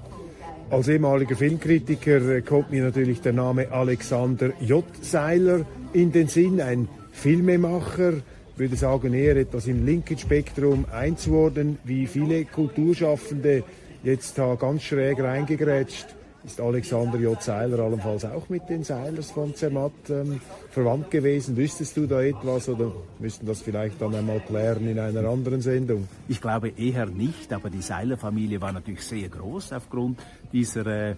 Als 0.71 0.87
ehemaliger 0.87 1.35
Filmkritiker 1.35 2.43
kommt 2.43 2.71
mir 2.71 2.85
natürlich 2.85 3.21
der 3.21 3.33
Name 3.33 3.73
Alexander 3.73 4.53
J. 4.61 4.85
Seiler 5.03 5.67
in 5.93 6.13
den 6.13 6.29
Sinn, 6.29 6.61
ein 6.61 6.89
Filmemacher, 7.11 8.13
würde 8.57 8.77
sagen 8.77 9.13
eher 9.13 9.37
etwas 9.37 9.67
im 9.67 9.85
linken 9.85 10.17
Spektrum 10.17 10.85
einzuordnen, 10.93 11.79
wie 11.83 12.07
viele 12.07 12.45
Kulturschaffende 12.45 13.65
jetzt 14.05 14.39
da 14.39 14.55
ganz 14.55 14.85
schräg 14.85 15.19
reingegrätscht 15.19 16.15
ist 16.45 16.61
Alexander 16.61 17.19
J. 17.19 17.41
Seiler 17.41 17.81
allenfalls 17.81 18.25
auch 18.25 18.49
mit 18.49 18.69
den 18.69 18.83
Seilers 18.85 19.31
von 19.31 19.55
Zermatt 19.55 19.93
ähm, 20.09 20.41
verwandt 20.71 21.11
gewesen? 21.11 21.57
Wüsstest 21.57 21.97
du 21.97 22.07
da 22.07 22.23
etwas 22.23 22.69
oder 22.69 22.93
müssten 23.19 23.47
das 23.47 23.61
vielleicht 23.61 24.01
dann 24.01 24.15
einmal 24.15 24.41
klären 24.41 24.87
in 24.89 24.99
einer 24.99 25.29
anderen 25.29 25.61
Sendung? 25.61 26.09
Ich 26.29 26.41
glaube 26.41 26.71
eher 26.71 27.07
nicht, 27.07 27.53
aber 27.53 27.71
die 27.71 27.83
Seiler-Familie 27.83 28.61
war 28.61 28.73
natürlich 28.73 29.03
sehr 29.03 29.29
groß 29.29 29.73
aufgrund 29.73 30.19
dieser 30.53 30.87
äh, 30.87 31.15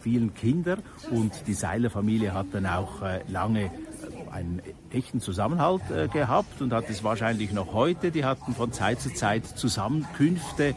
vielen 0.00 0.34
Kinder 0.34 0.78
und 1.10 1.32
die 1.46 1.54
Seiler-Familie 1.54 2.32
hat 2.34 2.46
dann 2.52 2.66
auch 2.66 3.02
äh, 3.02 3.20
lange 3.28 3.70
einen 4.30 4.60
echten 4.90 5.20
Zusammenhalt 5.20 5.82
äh, 5.90 6.08
gehabt 6.08 6.60
und 6.60 6.72
hat 6.72 6.90
es 6.90 7.04
wahrscheinlich 7.04 7.52
noch 7.52 7.72
heute. 7.72 8.10
Die 8.10 8.24
hatten 8.24 8.52
von 8.52 8.72
Zeit 8.72 9.00
zu 9.00 9.12
Zeit 9.12 9.46
Zusammenkünfte 9.46 10.74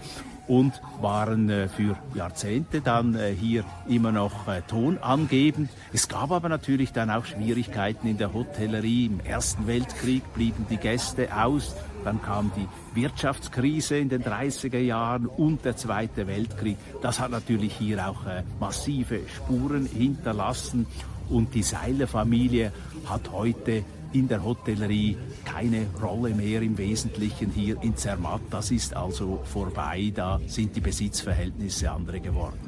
und 0.48 0.82
waren 1.02 1.50
äh, 1.50 1.68
für 1.68 1.98
Jahrzehnte 2.14 2.82
dann 2.82 3.16
äh, 3.16 3.34
hier 3.34 3.64
immer 3.88 4.12
noch 4.12 4.48
äh, 4.48 4.62
tonangebend. 4.62 5.70
Es 5.94 6.08
gab 6.08 6.32
aber 6.32 6.50
natürlich 6.50 6.94
dann 6.94 7.10
auch 7.10 7.26
Schwierigkeiten 7.26 8.08
in 8.08 8.18
der 8.18 8.34
Hotellerie. 8.34 9.06
Im 9.06 9.20
Ersten 9.20 9.68
Weltkrieg 9.68 10.24
blieben 10.34 10.66
die 10.70 10.78
Gäste 10.78 11.36
aus. 11.36 11.76
Dann 12.04 12.22
kam 12.22 12.52
die 12.56 12.68
Wirtschaftskrise 13.00 13.98
in 13.98 14.10
den 14.10 14.24
30er 14.24 14.80
Jahren 14.80 15.26
und 15.26 15.66
der 15.66 15.76
Zweite 15.76 16.28
Weltkrieg. 16.28 16.78
Das 17.02 17.20
hat 17.20 17.32
natürlich 17.32 17.74
hier 17.74 18.08
auch 18.08 18.22
massive 18.60 19.20
Spuren 19.28 19.86
hinterlassen. 19.86 20.88
Und 21.30 21.54
die 21.54 21.64
Seiler-Familie 21.64 22.72
hat 23.06 23.32
heute 23.34 23.84
in 24.14 24.28
der 24.28 24.44
Hotellerie 24.44 25.18
keine 25.46 25.86
Rolle 26.02 26.34
mehr 26.34 26.62
im 26.62 26.78
Wesentlichen 26.78 27.52
hier 27.52 27.78
in 27.82 27.96
Zermatt. 27.96 28.42
Das 28.50 28.72
ist 28.72 28.96
also 28.96 29.40
vorbei, 29.44 30.12
da 30.14 30.40
sind 30.48 30.76
die 30.76 30.82
Besitzverhältnisse 30.82 31.92
andere 31.92 32.20
geworden. 32.20 32.60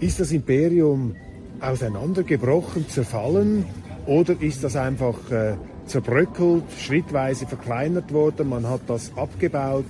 Ist 0.00 0.20
das 0.20 0.32
Imperium 0.32 1.14
auseinandergebrochen, 1.60 2.88
zerfallen 2.88 3.64
oder 4.06 4.40
ist 4.40 4.64
das 4.64 4.76
einfach 4.76 5.30
äh, 5.30 5.54
zerbröckelt, 5.86 6.64
schrittweise 6.78 7.46
verkleinert 7.46 8.12
worden, 8.12 8.48
man 8.48 8.68
hat 8.68 8.82
das 8.88 9.16
abgebaut? 9.16 9.84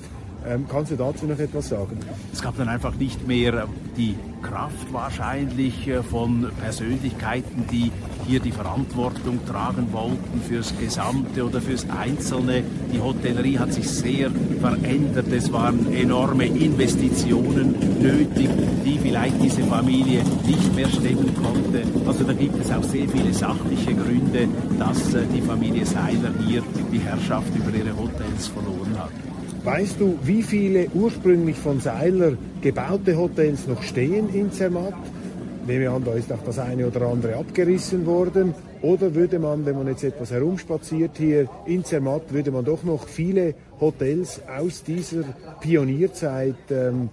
Ähm, 0.47 0.67
kannst 0.69 0.91
du 0.91 0.97
dazu 0.97 1.27
noch 1.27 1.39
etwas 1.39 1.69
sagen? 1.69 1.99
Es 2.33 2.43
gab 2.43 2.57
dann 2.57 2.69
einfach 2.69 2.95
nicht 2.97 3.27
mehr 3.27 3.69
die 3.97 4.17
Kraft 4.43 4.93
wahrscheinlich 4.93 5.87
äh, 5.87 6.03
von 6.03 6.51
Persönlichkeiten, 6.61 7.67
die 7.71 7.93
hier 8.27 8.41
die 8.41 8.51
Verantwortung 8.51 9.45
tragen 9.47 9.93
wollten 9.93 10.41
fürs 10.49 10.77
Gesamte 10.79 11.45
oder 11.45 11.61
fürs 11.61 11.87
Einzelne. 11.91 12.65
Die 12.93 13.01
Hotellerie 13.01 13.59
hat 13.59 13.73
sich 13.73 13.89
sehr 13.89 14.31
verändert. 14.61 15.27
Es 15.31 15.53
waren 15.53 15.93
enorme 15.93 16.47
Investitionen 16.47 17.75
nötig, 18.01 18.49
die 18.85 18.99
vielleicht 18.99 19.41
diese 19.41 19.63
Familie 19.63 20.23
nicht 20.45 20.75
mehr 20.75 20.89
stemmen 20.89 21.35
konnte. 21.37 21.83
Also 22.07 22.25
da 22.25 22.33
gibt 22.33 22.61
es 22.61 22.71
auch 22.73 22.85
sehr 22.85 23.09
viele 23.09 23.33
sachliche 23.33 23.95
Gründe, 23.95 24.49
dass 24.79 25.15
äh, 25.15 25.25
die 25.33 25.41
Familie 25.41 25.87
Seiler 25.87 26.33
hier 26.45 26.63
die 26.93 26.99
Herrschaft 26.99 27.55
über 27.55 27.77
ihre 27.77 27.97
Hotels 27.97 28.49
verloren 28.49 28.99
hat. 28.99 29.11
Weißt 29.65 30.01
du, 30.01 30.19
wie 30.25 30.43
viele 30.43 30.89
ursprünglich 30.93 31.57
von 31.57 31.79
Seiler 31.79 32.33
gebaute 32.61 33.17
Hotels 33.17 33.69
noch 33.69 33.85
stehen 33.85 34.29
in 34.35 34.51
Zermatt? 34.51 34.95
Nehme 35.69 35.89
an, 35.89 36.03
da 36.05 36.15
ist 36.15 36.33
auch 36.33 36.43
das 36.45 36.59
eine 36.59 36.89
oder 36.89 37.03
andere 37.03 37.37
abgerissen 37.37 38.05
worden. 38.05 38.57
Oder 38.83 39.15
würde 39.15 39.39
man, 39.39 39.65
wenn 39.65 39.77
man 39.77 39.87
jetzt 39.87 40.03
etwas 40.03 40.33
herumspaziert 40.33 41.13
hier 41.17 41.49
in 41.67 41.85
Zermatt, 41.85 42.33
würde 42.33 42.51
man 42.51 42.65
doch 42.65 42.83
noch 42.83 43.07
viele 43.07 43.55
Hotels 43.81 44.41
aus 44.49 44.83
dieser 44.83 45.23
Pionierzeit 45.61 46.57
ähm, 46.73 47.09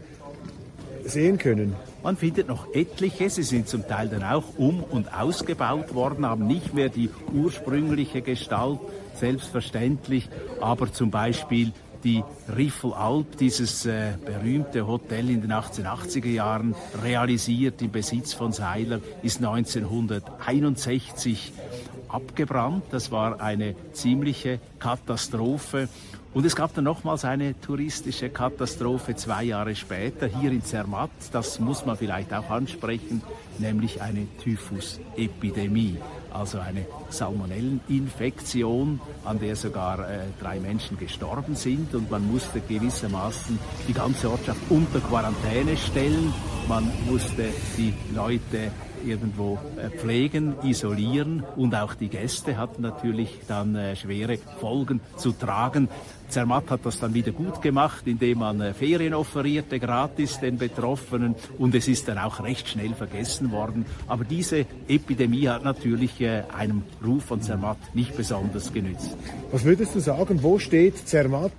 sehen 1.05 1.37
können? 1.37 1.75
Man 2.01 2.17
findet 2.17 2.47
noch 2.47 2.73
etliche, 2.73 3.29
sie 3.29 3.43
sind 3.43 3.67
zum 3.67 3.87
Teil 3.87 4.07
dann 4.07 4.23
auch 4.23 4.57
um- 4.57 4.83
und 4.83 5.13
ausgebaut 5.13 5.93
worden, 5.93 6.25
haben 6.25 6.47
nicht 6.47 6.73
mehr 6.73 6.89
die 6.89 7.11
ursprüngliche 7.31 8.23
Gestalt, 8.23 8.79
selbstverständlich, 9.13 10.29
aber 10.59 10.91
zum 10.91 11.11
Beispiel 11.11 11.73
die 12.03 12.23
Riffelalp, 12.55 13.37
dieses 13.37 13.85
äh, 13.85 14.13
berühmte 14.23 14.87
Hotel 14.87 15.29
in 15.29 15.41
den 15.41 15.51
1880er 15.51 16.29
Jahren, 16.29 16.75
realisiert 17.03 17.81
im 17.81 17.91
Besitz 17.91 18.33
von 18.33 18.51
Seiler, 18.51 18.99
ist 19.21 19.37
1961 19.37 21.53
abgebrannt. 22.07 22.85
Das 22.91 23.11
war 23.11 23.41
eine 23.41 23.75
ziemliche 23.93 24.59
Katastrophe. 24.79 25.89
Und 26.31 26.45
es 26.45 26.55
gab 26.55 26.75
dann 26.75 26.83
nochmals 26.83 27.25
eine 27.25 27.59
touristische 27.59 28.29
Katastrophe 28.29 29.15
zwei 29.15 29.45
Jahre 29.45 29.75
später 29.75 30.27
hier 30.27 30.51
in 30.51 30.63
Zermatt. 30.63 31.09
Das 31.31 31.59
muss 31.59 31.85
man 31.85 31.97
vielleicht 31.97 32.33
auch 32.33 32.51
ansprechen, 32.51 33.23
nämlich 33.57 34.01
eine 34.01 34.27
Typhus-Epidemie 34.43 35.97
also 36.33 36.59
eine 36.59 36.85
Salmonelleninfektion, 37.09 38.99
an 39.25 39.39
der 39.39 39.55
sogar 39.55 39.99
äh, 39.99 40.19
drei 40.39 40.59
Menschen 40.59 40.97
gestorben 40.97 41.55
sind 41.55 41.93
und 41.95 42.09
man 42.09 42.31
musste 42.31 42.61
gewissermaßen 42.61 43.59
die 43.87 43.93
ganze 43.93 44.29
Ortschaft 44.29 44.59
unter 44.69 44.99
Quarantäne 44.99 45.77
stellen. 45.77 46.33
Man 46.67 46.91
musste 47.09 47.45
die 47.77 47.93
Leute 48.13 48.71
irgendwo 49.05 49.57
äh, 49.77 49.89
pflegen, 49.89 50.55
isolieren 50.63 51.43
und 51.55 51.75
auch 51.75 51.93
die 51.93 52.09
Gäste 52.09 52.57
hatten 52.57 52.81
natürlich 52.81 53.39
dann 53.47 53.75
äh, 53.75 53.95
schwere 53.95 54.37
Folgen 54.59 55.01
zu 55.17 55.31
tragen. 55.31 55.89
Zermatt 56.29 56.69
hat 56.69 56.85
das 56.85 56.99
dann 56.99 57.13
wieder 57.13 57.31
gut 57.31 57.61
gemacht, 57.61 58.03
indem 58.05 58.39
man 58.39 58.61
äh, 58.61 58.73
Ferien 58.73 59.13
offerierte, 59.13 59.79
gratis 59.79 60.39
den 60.39 60.57
Betroffenen 60.57 61.35
und 61.57 61.75
es 61.75 61.87
ist 61.87 62.07
dann 62.07 62.17
auch 62.17 62.43
recht 62.43 62.67
schnell 62.67 62.93
vergessen 62.93 63.51
worden. 63.51 63.85
Aber 64.07 64.23
diese 64.23 64.65
Epidemie 64.87 65.47
hat 65.47 65.63
natürlich 65.63 66.25
einem 66.55 66.83
Ruf 67.05 67.25
von 67.25 67.41
Zermatt 67.41 67.77
nicht 67.93 68.15
besonders 68.15 68.73
genützt. 68.73 69.15
Was 69.51 69.63
würdest 69.63 69.95
du 69.95 69.99
sagen, 69.99 70.43
wo 70.43 70.59
steht 70.59 71.07
Zermatt 71.07 71.51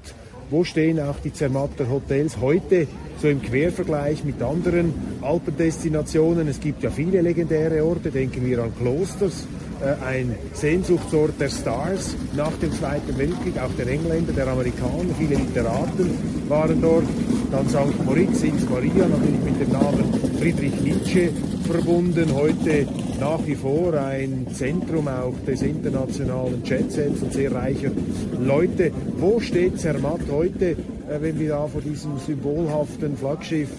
wo 0.50 0.64
stehen 0.64 0.98
auch 0.98 1.20
die 1.22 1.33
Zermatter 1.33 1.88
Hotels 1.88 2.38
heute 2.40 2.88
so 3.22 3.28
im 3.28 3.40
Quervergleich 3.40 4.24
mit 4.24 4.42
anderen 4.42 4.92
Alpendestinationen? 5.22 6.48
Es 6.48 6.59
gibt 6.59 6.83
ja 6.83 6.90
viele 6.90 7.22
legendäre 7.22 7.85
Orte, 7.85 8.11
denken 8.11 8.44
wir 8.44 8.64
an 8.64 8.72
Klosters, 8.76 9.44
äh, 9.44 9.69
ein 9.82 10.34
Sehnsuchtsort 10.52 11.40
der 11.40 11.48
Stars 11.48 12.16
nach 12.36 12.52
dem 12.60 12.72
Zweiten 12.72 13.16
Weltkrieg, 13.16 13.58
auch 13.58 13.74
der 13.78 13.86
Engländer, 13.88 14.32
der 14.32 14.48
Amerikaner, 14.48 15.14
viele 15.18 15.36
Literaten 15.36 16.10
waren 16.48 16.80
dort. 16.80 17.04
Dann 17.50 17.68
St. 17.68 18.04
Moritz, 18.04 18.42
Ins 18.42 18.68
Maria, 18.68 19.08
natürlich 19.08 19.40
mit 19.44 19.60
dem 19.60 19.72
Namen 19.72 20.38
Friedrich 20.38 20.80
Nietzsche 20.82 21.30
verbunden, 21.66 22.32
heute 22.34 22.86
nach 23.18 23.44
wie 23.46 23.54
vor 23.54 23.94
ein 23.94 24.46
Zentrum 24.52 25.08
auch 25.08 25.34
des 25.46 25.62
internationalen 25.62 26.62
Jetsets 26.64 27.22
und 27.22 27.32
sehr 27.32 27.52
reicher 27.52 27.90
Leute. 28.38 28.92
Wo 29.16 29.40
steht 29.40 29.80
Zermatt 29.80 30.20
heute, 30.30 30.70
äh, 30.70 30.76
wenn 31.20 31.38
wir 31.38 31.50
da 31.50 31.66
vor 31.66 31.80
diesem 31.80 32.18
symbolhaften 32.18 33.16
Flaggschiff 33.16 33.70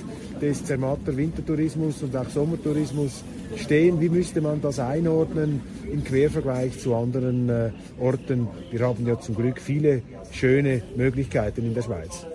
des 0.41 0.65
Zermatter 0.65 1.15
Wintertourismus 1.15 2.03
und 2.03 2.15
auch 2.15 2.29
Sommertourismus 2.29 3.23
stehen? 3.57 3.99
Wie 3.99 4.09
müsste 4.09 4.41
man 4.41 4.61
das 4.61 4.79
einordnen 4.79 5.61
im 5.91 6.03
Quervergleich 6.03 6.79
zu 6.79 6.95
anderen 6.95 7.49
äh, 7.49 7.71
Orten? 7.99 8.47
Wir 8.71 8.87
haben 8.87 9.05
ja 9.07 9.19
zum 9.19 9.35
Glück 9.35 9.59
viele 9.59 10.01
schöne 10.31 10.81
Möglichkeiten 10.95 11.65
in 11.65 11.73
der 11.73 11.81
Schweiz. 11.81 12.25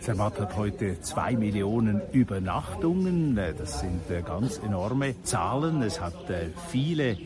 Zermatt 0.00 0.38
hat 0.38 0.56
heute 0.56 1.00
zwei 1.00 1.32
Millionen 1.34 2.02
Übernachtungen. 2.12 3.38
Äh, 3.38 3.54
das 3.56 3.80
sind 3.80 4.10
äh, 4.10 4.22
ganz 4.22 4.58
enorme 4.58 5.14
Zahlen. 5.22 5.82
Es 5.82 6.00
hat 6.00 6.28
äh, 6.28 6.48
viele 6.70 7.16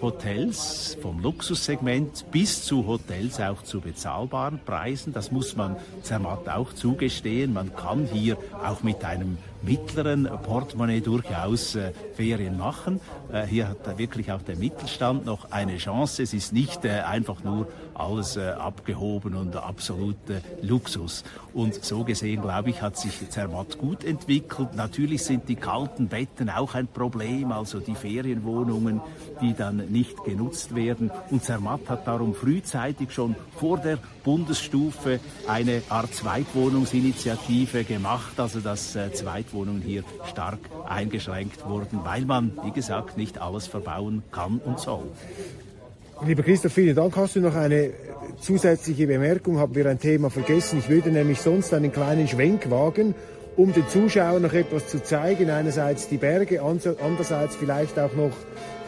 Hotels 0.00 0.96
vom 1.00 1.20
Luxussegment 1.20 2.26
bis 2.32 2.64
zu 2.64 2.86
Hotels 2.86 3.38
auch 3.38 3.62
zu 3.62 3.80
bezahlbaren 3.80 4.60
Preisen. 4.64 5.12
Das 5.12 5.30
muss 5.30 5.56
man 5.56 5.76
Zermatt 6.02 6.48
auch 6.48 6.72
zugestehen. 6.72 7.52
Man 7.52 7.74
kann 7.76 8.06
hier 8.06 8.36
auch 8.64 8.82
mit 8.82 9.04
einem 9.04 9.38
mittleren 9.62 10.28
Portemonnaie 10.42 11.00
durchaus 11.00 11.74
äh, 11.74 11.92
Ferien 12.14 12.58
machen. 12.58 13.00
Äh, 13.32 13.46
hier 13.46 13.68
hat 13.68 13.98
wirklich 13.98 14.32
auch 14.32 14.42
der 14.42 14.56
Mittelstand 14.56 15.24
noch 15.24 15.50
eine 15.50 15.78
Chance. 15.78 16.22
Es 16.22 16.34
ist 16.34 16.52
nicht 16.52 16.84
äh, 16.84 17.00
einfach 17.00 17.42
nur 17.44 17.68
alles 17.94 18.36
äh, 18.36 18.50
abgehoben 18.50 19.34
und 19.34 19.56
absolute 19.56 20.42
Luxus. 20.62 21.24
Und 21.54 21.84
so 21.84 22.04
gesehen, 22.04 22.42
glaube 22.42 22.70
ich, 22.70 22.82
hat 22.82 22.96
sich 22.96 23.28
Zermatt 23.30 23.78
gut 23.78 24.04
entwickelt. 24.04 24.74
Natürlich 24.74 25.22
sind 25.24 25.48
die 25.48 25.56
kalten 25.56 26.08
Betten 26.08 26.48
auch 26.48 26.74
ein 26.74 26.86
Problem, 26.86 27.52
also 27.52 27.80
die 27.80 27.94
Ferienwohnungen, 27.94 29.00
die 29.40 29.54
dann 29.54 29.76
nicht 29.76 30.24
genutzt 30.24 30.74
werden. 30.74 31.10
Und 31.30 31.44
Zermatt 31.44 31.88
hat 31.88 32.06
darum 32.06 32.34
frühzeitig 32.34 33.12
schon 33.12 33.36
vor 33.56 33.78
der 33.78 33.98
Bundesstufe 34.24 35.20
eine 35.46 35.82
Art 35.88 36.14
Zweitwohnungsinitiative 36.14 37.84
gemacht, 37.84 38.38
also 38.38 38.60
dass 38.60 38.96
äh, 38.96 39.12
Zweitwohnungen 39.52 39.82
hier 39.82 40.02
stark 40.30 40.58
eingeschränkt 40.88 41.66
wurden, 41.68 42.00
weil 42.04 42.24
man, 42.24 42.52
wie 42.64 42.70
gesagt, 42.70 43.16
nicht 43.18 43.40
alles 43.40 43.66
verbauen 43.66 44.22
kann 44.32 44.60
und 44.64 44.78
soll. 44.78 45.04
Lieber 46.24 46.42
Christoph, 46.42 46.72
vielen 46.72 46.94
Dank. 46.94 47.16
Hast 47.16 47.36
du 47.36 47.40
noch 47.40 47.54
eine 47.54 47.90
zusätzliche 48.40 49.06
Bemerkung? 49.06 49.58
Haben 49.58 49.74
wir 49.74 49.86
ein 49.86 49.98
Thema 49.98 50.30
vergessen? 50.30 50.78
Ich 50.78 50.88
würde 50.88 51.10
nämlich 51.10 51.40
sonst 51.40 51.74
einen 51.74 51.92
kleinen 51.92 52.28
Schwenk 52.28 52.70
wagen, 52.70 53.14
um 53.56 53.72
den 53.72 53.86
Zuschauern 53.88 54.42
noch 54.42 54.52
etwas 54.52 54.88
zu 54.88 55.02
zeigen. 55.02 55.50
Einerseits 55.50 56.08
die 56.08 56.18
Berge, 56.18 56.62
andererseits 56.62 57.56
vielleicht 57.56 57.98
auch 57.98 58.14
noch 58.14 58.32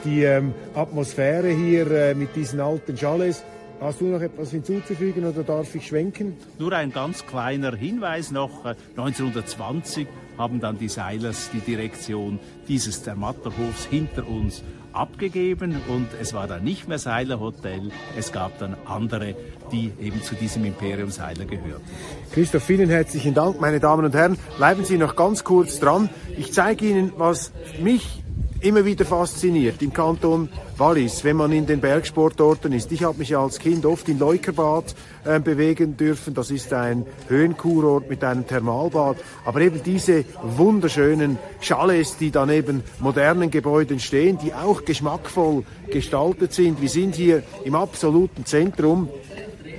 die 0.05 0.23
ähm, 0.23 0.55
Atmosphäre 0.75 1.49
hier 1.49 1.91
äh, 1.91 2.15
mit 2.15 2.37
diesen 2.37 2.61
alten 2.61 2.97
Chalets. 2.97 3.43
Hast 3.81 4.01
du 4.01 4.07
noch 4.07 4.21
etwas 4.21 4.51
hinzuzufügen 4.51 5.25
oder 5.25 5.43
darf 5.43 5.75
ich 5.75 5.87
schwenken? 5.87 6.37
Nur 6.59 6.73
ein 6.73 6.93
ganz 6.93 7.27
kleiner 7.27 7.75
Hinweis 7.75 8.31
noch. 8.31 8.65
1920 8.65 10.07
äh, 10.07 10.39
haben 10.39 10.61
dann 10.61 10.79
die 10.79 10.89
Seilers 10.89 11.51
die 11.53 11.61
Direktion 11.61 12.39
dieses 12.69 13.03
Zermatterhofs 13.03 13.85
hinter 13.87 14.27
uns 14.27 14.63
abgegeben 14.93 15.77
und 15.89 16.07
es 16.21 16.33
war 16.35 16.47
dann 16.47 16.63
nicht 16.63 16.89
mehr 16.89 16.99
Seiler 16.99 17.41
Hotel. 17.41 17.91
Es 18.17 18.33
gab 18.33 18.59
dann 18.59 18.77
andere, 18.87 19.35
die 19.73 19.93
eben 20.01 20.23
zu 20.23 20.35
diesem 20.37 20.65
Imperium 20.65 21.11
Seiler 21.11 21.45
gehörten. 21.45 21.85
Christoph, 22.33 22.63
vielen 22.63 22.89
herzlichen 22.89 23.35
Dank, 23.35 23.61
meine 23.61 23.81
Damen 23.81 24.05
und 24.05 24.15
Herren. 24.15 24.39
Bleiben 24.57 24.85
Sie 24.85 24.97
noch 24.97 25.17
ganz 25.17 25.45
kurz 25.45 25.81
dran. 25.81 26.09
Ich 26.39 26.53
zeige 26.53 26.87
Ihnen, 26.87 27.13
was 27.17 27.53
mich 27.83 28.24
immer 28.65 28.87
wieder 28.87 29.05
fasziniert 29.05 29.83
im 29.83 29.93
Kanton 29.93 30.49
Wallis, 30.79 31.23
wenn 31.23 31.37
man 31.37 31.53
in 31.53 31.67
den 31.67 31.81
Bergsportorten 31.81 32.73
ist. 32.73 32.91
Ich 32.93 33.05
habe 33.05 33.19
mich 33.19 33.37
als 33.37 33.59
Kind 33.59 33.85
oft 33.85 34.09
in 34.09 34.19
Leukerbad 34.19 34.95
äh, 35.25 35.39
bewegen 35.39 35.99
dürfen. 35.99 36.33
Das 36.33 36.51
ist 36.51 36.73
ein 36.73 37.05
Höhenkurort 37.29 38.09
mit 38.09 38.25
einem 38.25 38.47
Thermalbad. 38.47 39.19
Aber 39.45 39.61
eben 39.61 39.83
diese 39.85 40.25
wunderschönen 40.43 41.39
Chalets, 41.61 42.17
die 42.17 42.31
dann 42.31 42.49
eben 42.49 42.83
modernen 43.01 43.51
Gebäuden 43.51 44.01
stehen, 44.01 44.39
die 44.39 44.55
auch 44.55 44.87
geschmackvoll 44.87 45.65
gestaltet 45.91 46.55
sind. 46.55 46.81
Wir 46.81 46.89
sind 46.89 47.17
hier 47.17 47.43
im 47.65 47.75
absoluten 47.75 48.47
Zentrum 48.47 49.11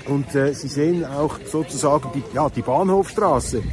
und 0.07 0.35
äh, 0.35 0.53
Sie 0.53 0.67
sehen 0.67 1.05
auch 1.05 1.39
sozusagen 1.51 2.09
die, 2.13 2.23
ja, 2.35 2.49
die 2.49 2.61
Bahnhofstraße 2.61 3.63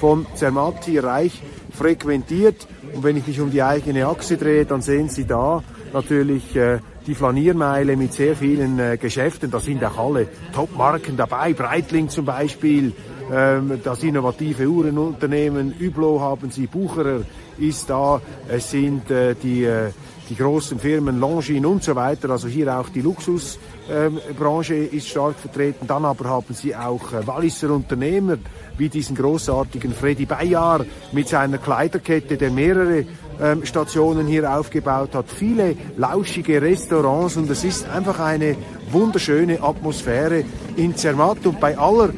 von 0.00 0.26
Zermatt 0.34 0.86
hier 0.86 1.04
reich 1.04 1.42
frequentiert. 1.72 2.66
Und 2.94 3.04
wenn 3.04 3.16
ich 3.16 3.26
mich 3.26 3.40
um 3.40 3.50
die 3.50 3.62
eigene 3.62 4.06
Achse 4.06 4.36
drehe, 4.36 4.64
dann 4.64 4.82
sehen 4.82 5.08
Sie 5.08 5.24
da 5.24 5.62
natürlich 5.92 6.54
äh, 6.56 6.78
die 7.06 7.14
Flaniermeile 7.14 7.96
mit 7.96 8.12
sehr 8.12 8.36
vielen 8.36 8.78
äh, 8.78 8.96
Geschäften. 8.96 9.50
Da 9.50 9.60
sind 9.60 9.84
auch 9.84 9.98
alle 9.98 10.28
Top-Marken 10.54 11.16
dabei. 11.16 11.52
Breitling 11.52 12.08
zum 12.08 12.24
Beispiel, 12.24 12.92
ähm, 13.32 13.80
das 13.82 14.02
innovative 14.02 14.66
Uhrenunternehmen. 14.66 15.74
Üblo 15.78 16.20
haben 16.20 16.50
Sie, 16.50 16.66
Bucherer 16.66 17.22
ist 17.58 17.88
da. 17.88 18.20
Es 18.48 18.70
sind 18.70 19.10
äh, 19.10 19.34
die, 19.34 19.64
äh, 19.64 19.90
die 20.32 20.38
großen 20.38 20.78
Firmen 20.78 21.20
Longines 21.20 21.66
und 21.66 21.84
so 21.84 21.94
weiter. 21.94 22.30
Also 22.30 22.48
hier 22.48 22.74
auch 22.78 22.88
die 22.88 23.02
Luxusbranche 23.02 24.74
ähm, 24.74 24.88
ist 24.90 25.08
stark 25.08 25.34
vertreten. 25.36 25.86
Dann 25.86 26.06
aber 26.06 26.24
haben 26.24 26.54
Sie 26.54 26.74
auch 26.74 27.12
äh, 27.12 27.26
Walliser 27.26 27.70
Unternehmer 27.70 28.38
wie 28.78 28.88
diesen 28.88 29.14
großartigen 29.14 29.92
Freddy 29.92 30.24
Bayard 30.24 30.86
mit 31.12 31.28
seiner 31.28 31.58
Kleiderkette, 31.58 32.38
der 32.38 32.50
mehrere 32.50 33.04
ähm, 33.42 33.66
Stationen 33.66 34.26
hier 34.26 34.50
aufgebaut 34.50 35.14
hat, 35.14 35.26
viele 35.28 35.76
lauschige 35.98 36.62
Restaurants 36.62 37.36
und 37.36 37.50
es 37.50 37.62
ist 37.62 37.86
einfach 37.90 38.18
eine 38.18 38.56
wunderschöne 38.90 39.62
Atmosphäre 39.62 40.44
in 40.76 40.96
Zermatt 40.96 41.44
und 41.44 41.60
bei 41.60 41.76
aller 41.76 42.08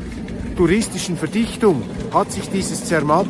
touristischen 0.57 1.17
Verdichtung 1.17 1.83
hat 2.13 2.31
sich 2.31 2.49
dieses 2.49 2.85
Zermatt 2.85 3.27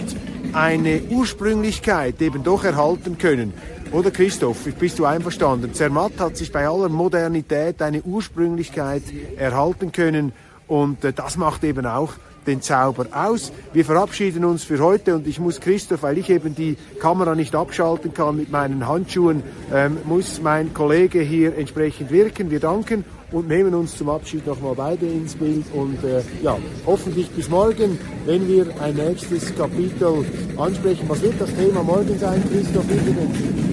eine 0.53 1.01
Ursprünglichkeit 1.11 2.20
eben 2.20 2.44
doch 2.44 2.64
erhalten 2.64 3.16
können. 3.16 3.55
Oder 3.92 4.11
Christoph, 4.11 4.64
bist 4.79 4.99
du 4.99 5.05
einverstanden? 5.05 5.73
Zermatt 5.73 6.12
hat 6.18 6.37
sich 6.37 6.51
bei 6.51 6.66
aller 6.66 6.88
Modernität 6.88 7.81
eine 7.81 8.03
Ursprünglichkeit 8.03 9.03
erhalten 9.37 9.92
können 9.92 10.33
und 10.66 11.05
äh, 11.05 11.12
das 11.12 11.37
macht 11.37 11.64
eben 11.64 11.87
auch 11.87 12.14
den 12.47 12.61
Zauber 12.61 13.07
aus. 13.12 13.53
Wir 13.73 13.85
verabschieden 13.85 14.44
uns 14.44 14.64
für 14.64 14.79
heute 14.81 15.14
und 15.14 15.27
ich 15.27 15.40
muss 15.40 15.61
Christoph, 15.61 16.03
weil 16.03 16.18
ich 16.18 16.31
eben 16.31 16.55
die 16.55 16.77
Kamera 17.01 17.35
nicht 17.35 17.55
abschalten 17.55 18.12
kann 18.12 18.37
mit 18.37 18.51
meinen 18.51 18.87
Handschuhen, 18.87 19.42
ähm, 19.73 19.99
muss 20.05 20.40
mein 20.42 20.75
Kollege 20.75 21.20
hier 21.20 21.57
entsprechend 21.57 22.11
wirken. 22.11 22.51
Wir 22.51 22.61
danken 22.61 23.05
und 23.33 23.49
nehmen 23.49 23.75
uns 23.75 23.97
zum 23.97 24.11
Abschied 24.11 24.47
nochmal 24.47 24.75
beide 24.77 25.07
ins 25.07 25.35
Bild 25.35 25.64
und 25.73 26.03
äh, 26.05 26.23
ja, 26.42 26.57
hoffentlich 26.87 27.31
bis 27.31 27.49
morgen, 27.49 27.99
wenn 28.27 28.47
wir 28.47 28.66
ein 28.81 28.94
nächstes 28.94 29.55
Kapitel 29.57 30.25
ansprechen. 30.57 31.09
Was 31.09 31.23
wird 31.23 31.40
das 31.40 31.55
Thema 31.55 31.83
morgen 31.83 32.18
sein, 32.18 32.42
Christoph 32.51 32.85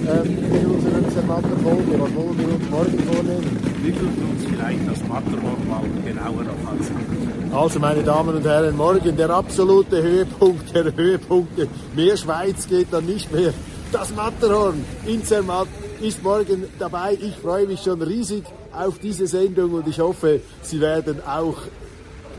ähm, 0.08 0.38
in 0.54 0.66
unserer 0.66 1.08
Zermatter-Folge? 1.10 1.92
Was 2.00 2.14
wollen 2.14 2.38
wir 2.38 2.54
uns 2.54 2.70
morgen 2.70 2.98
vornehmen? 2.98 3.58
Wir 3.82 3.94
würden 3.94 4.30
uns 4.30 4.44
vielleicht 4.44 4.88
das 4.88 5.08
Matterhorn 5.08 5.68
mal 5.68 5.82
genauer 6.04 6.44
noch 6.44 6.70
ansehen. 6.70 7.52
Also 7.52 7.78
meine 7.78 8.02
Damen 8.02 8.36
und 8.36 8.44
Herren, 8.44 8.76
morgen 8.76 9.16
der 9.16 9.30
absolute 9.30 10.02
Höhepunkt 10.02 10.74
der 10.74 10.94
Höhepunkte. 10.94 11.68
Mehr 11.94 12.16
Schweiz 12.16 12.66
geht 12.66 12.92
dann 12.92 13.06
nicht 13.06 13.32
mehr. 13.32 13.52
Das 13.92 14.14
Matterhorn 14.14 14.84
in 15.06 15.24
Zermatt 15.24 15.68
ist 16.00 16.22
morgen 16.22 16.64
dabei. 16.78 17.16
Ich 17.20 17.36
freue 17.36 17.66
mich 17.66 17.80
schon 17.82 18.00
riesig 18.00 18.44
auf 18.72 18.98
diese 18.98 19.26
Sendung 19.26 19.72
und 19.72 19.86
ich 19.86 20.00
hoffe, 20.00 20.40
Sie 20.62 20.80
werden 20.80 21.20
auch 21.26 21.56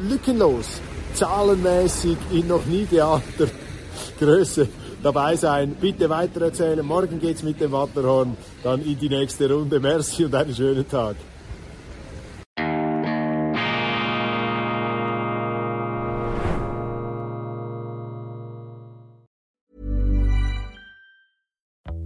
lückenlos, 0.10 0.82
zahlenmäßig 1.14 2.18
in 2.32 2.48
noch 2.48 2.66
nie 2.66 2.86
geahnter 2.86 3.48
Größe 4.20 4.68
dabei 5.04 5.36
sein. 5.36 5.76
Bitte 5.80 6.10
weitererzählen. 6.10 6.86
Morgen 6.86 7.20
geht's 7.20 7.44
mit 7.44 7.60
dem 7.60 7.72
Matterhorn 7.72 8.38
dann 8.64 8.82
in 8.82 8.98
die 8.98 9.10
nächste 9.10 9.52
Runde. 9.52 9.80
Merci 9.80 10.26
und 10.26 10.36
einen 10.36 10.56
schönen 10.56 10.88
Tag. 10.88 11.16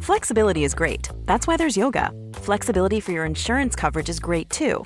Flexibility 0.07 0.63
is 0.63 0.73
great. 0.73 1.09
That's 1.25 1.47
why 1.47 1.57
there's 1.57 1.75
yoga. 1.75 2.11
Flexibility 2.33 3.01
for 3.01 3.11
your 3.11 3.25
insurance 3.25 3.75
coverage 3.75 4.09
is 4.09 4.19
great 4.19 4.49
too. 4.49 4.85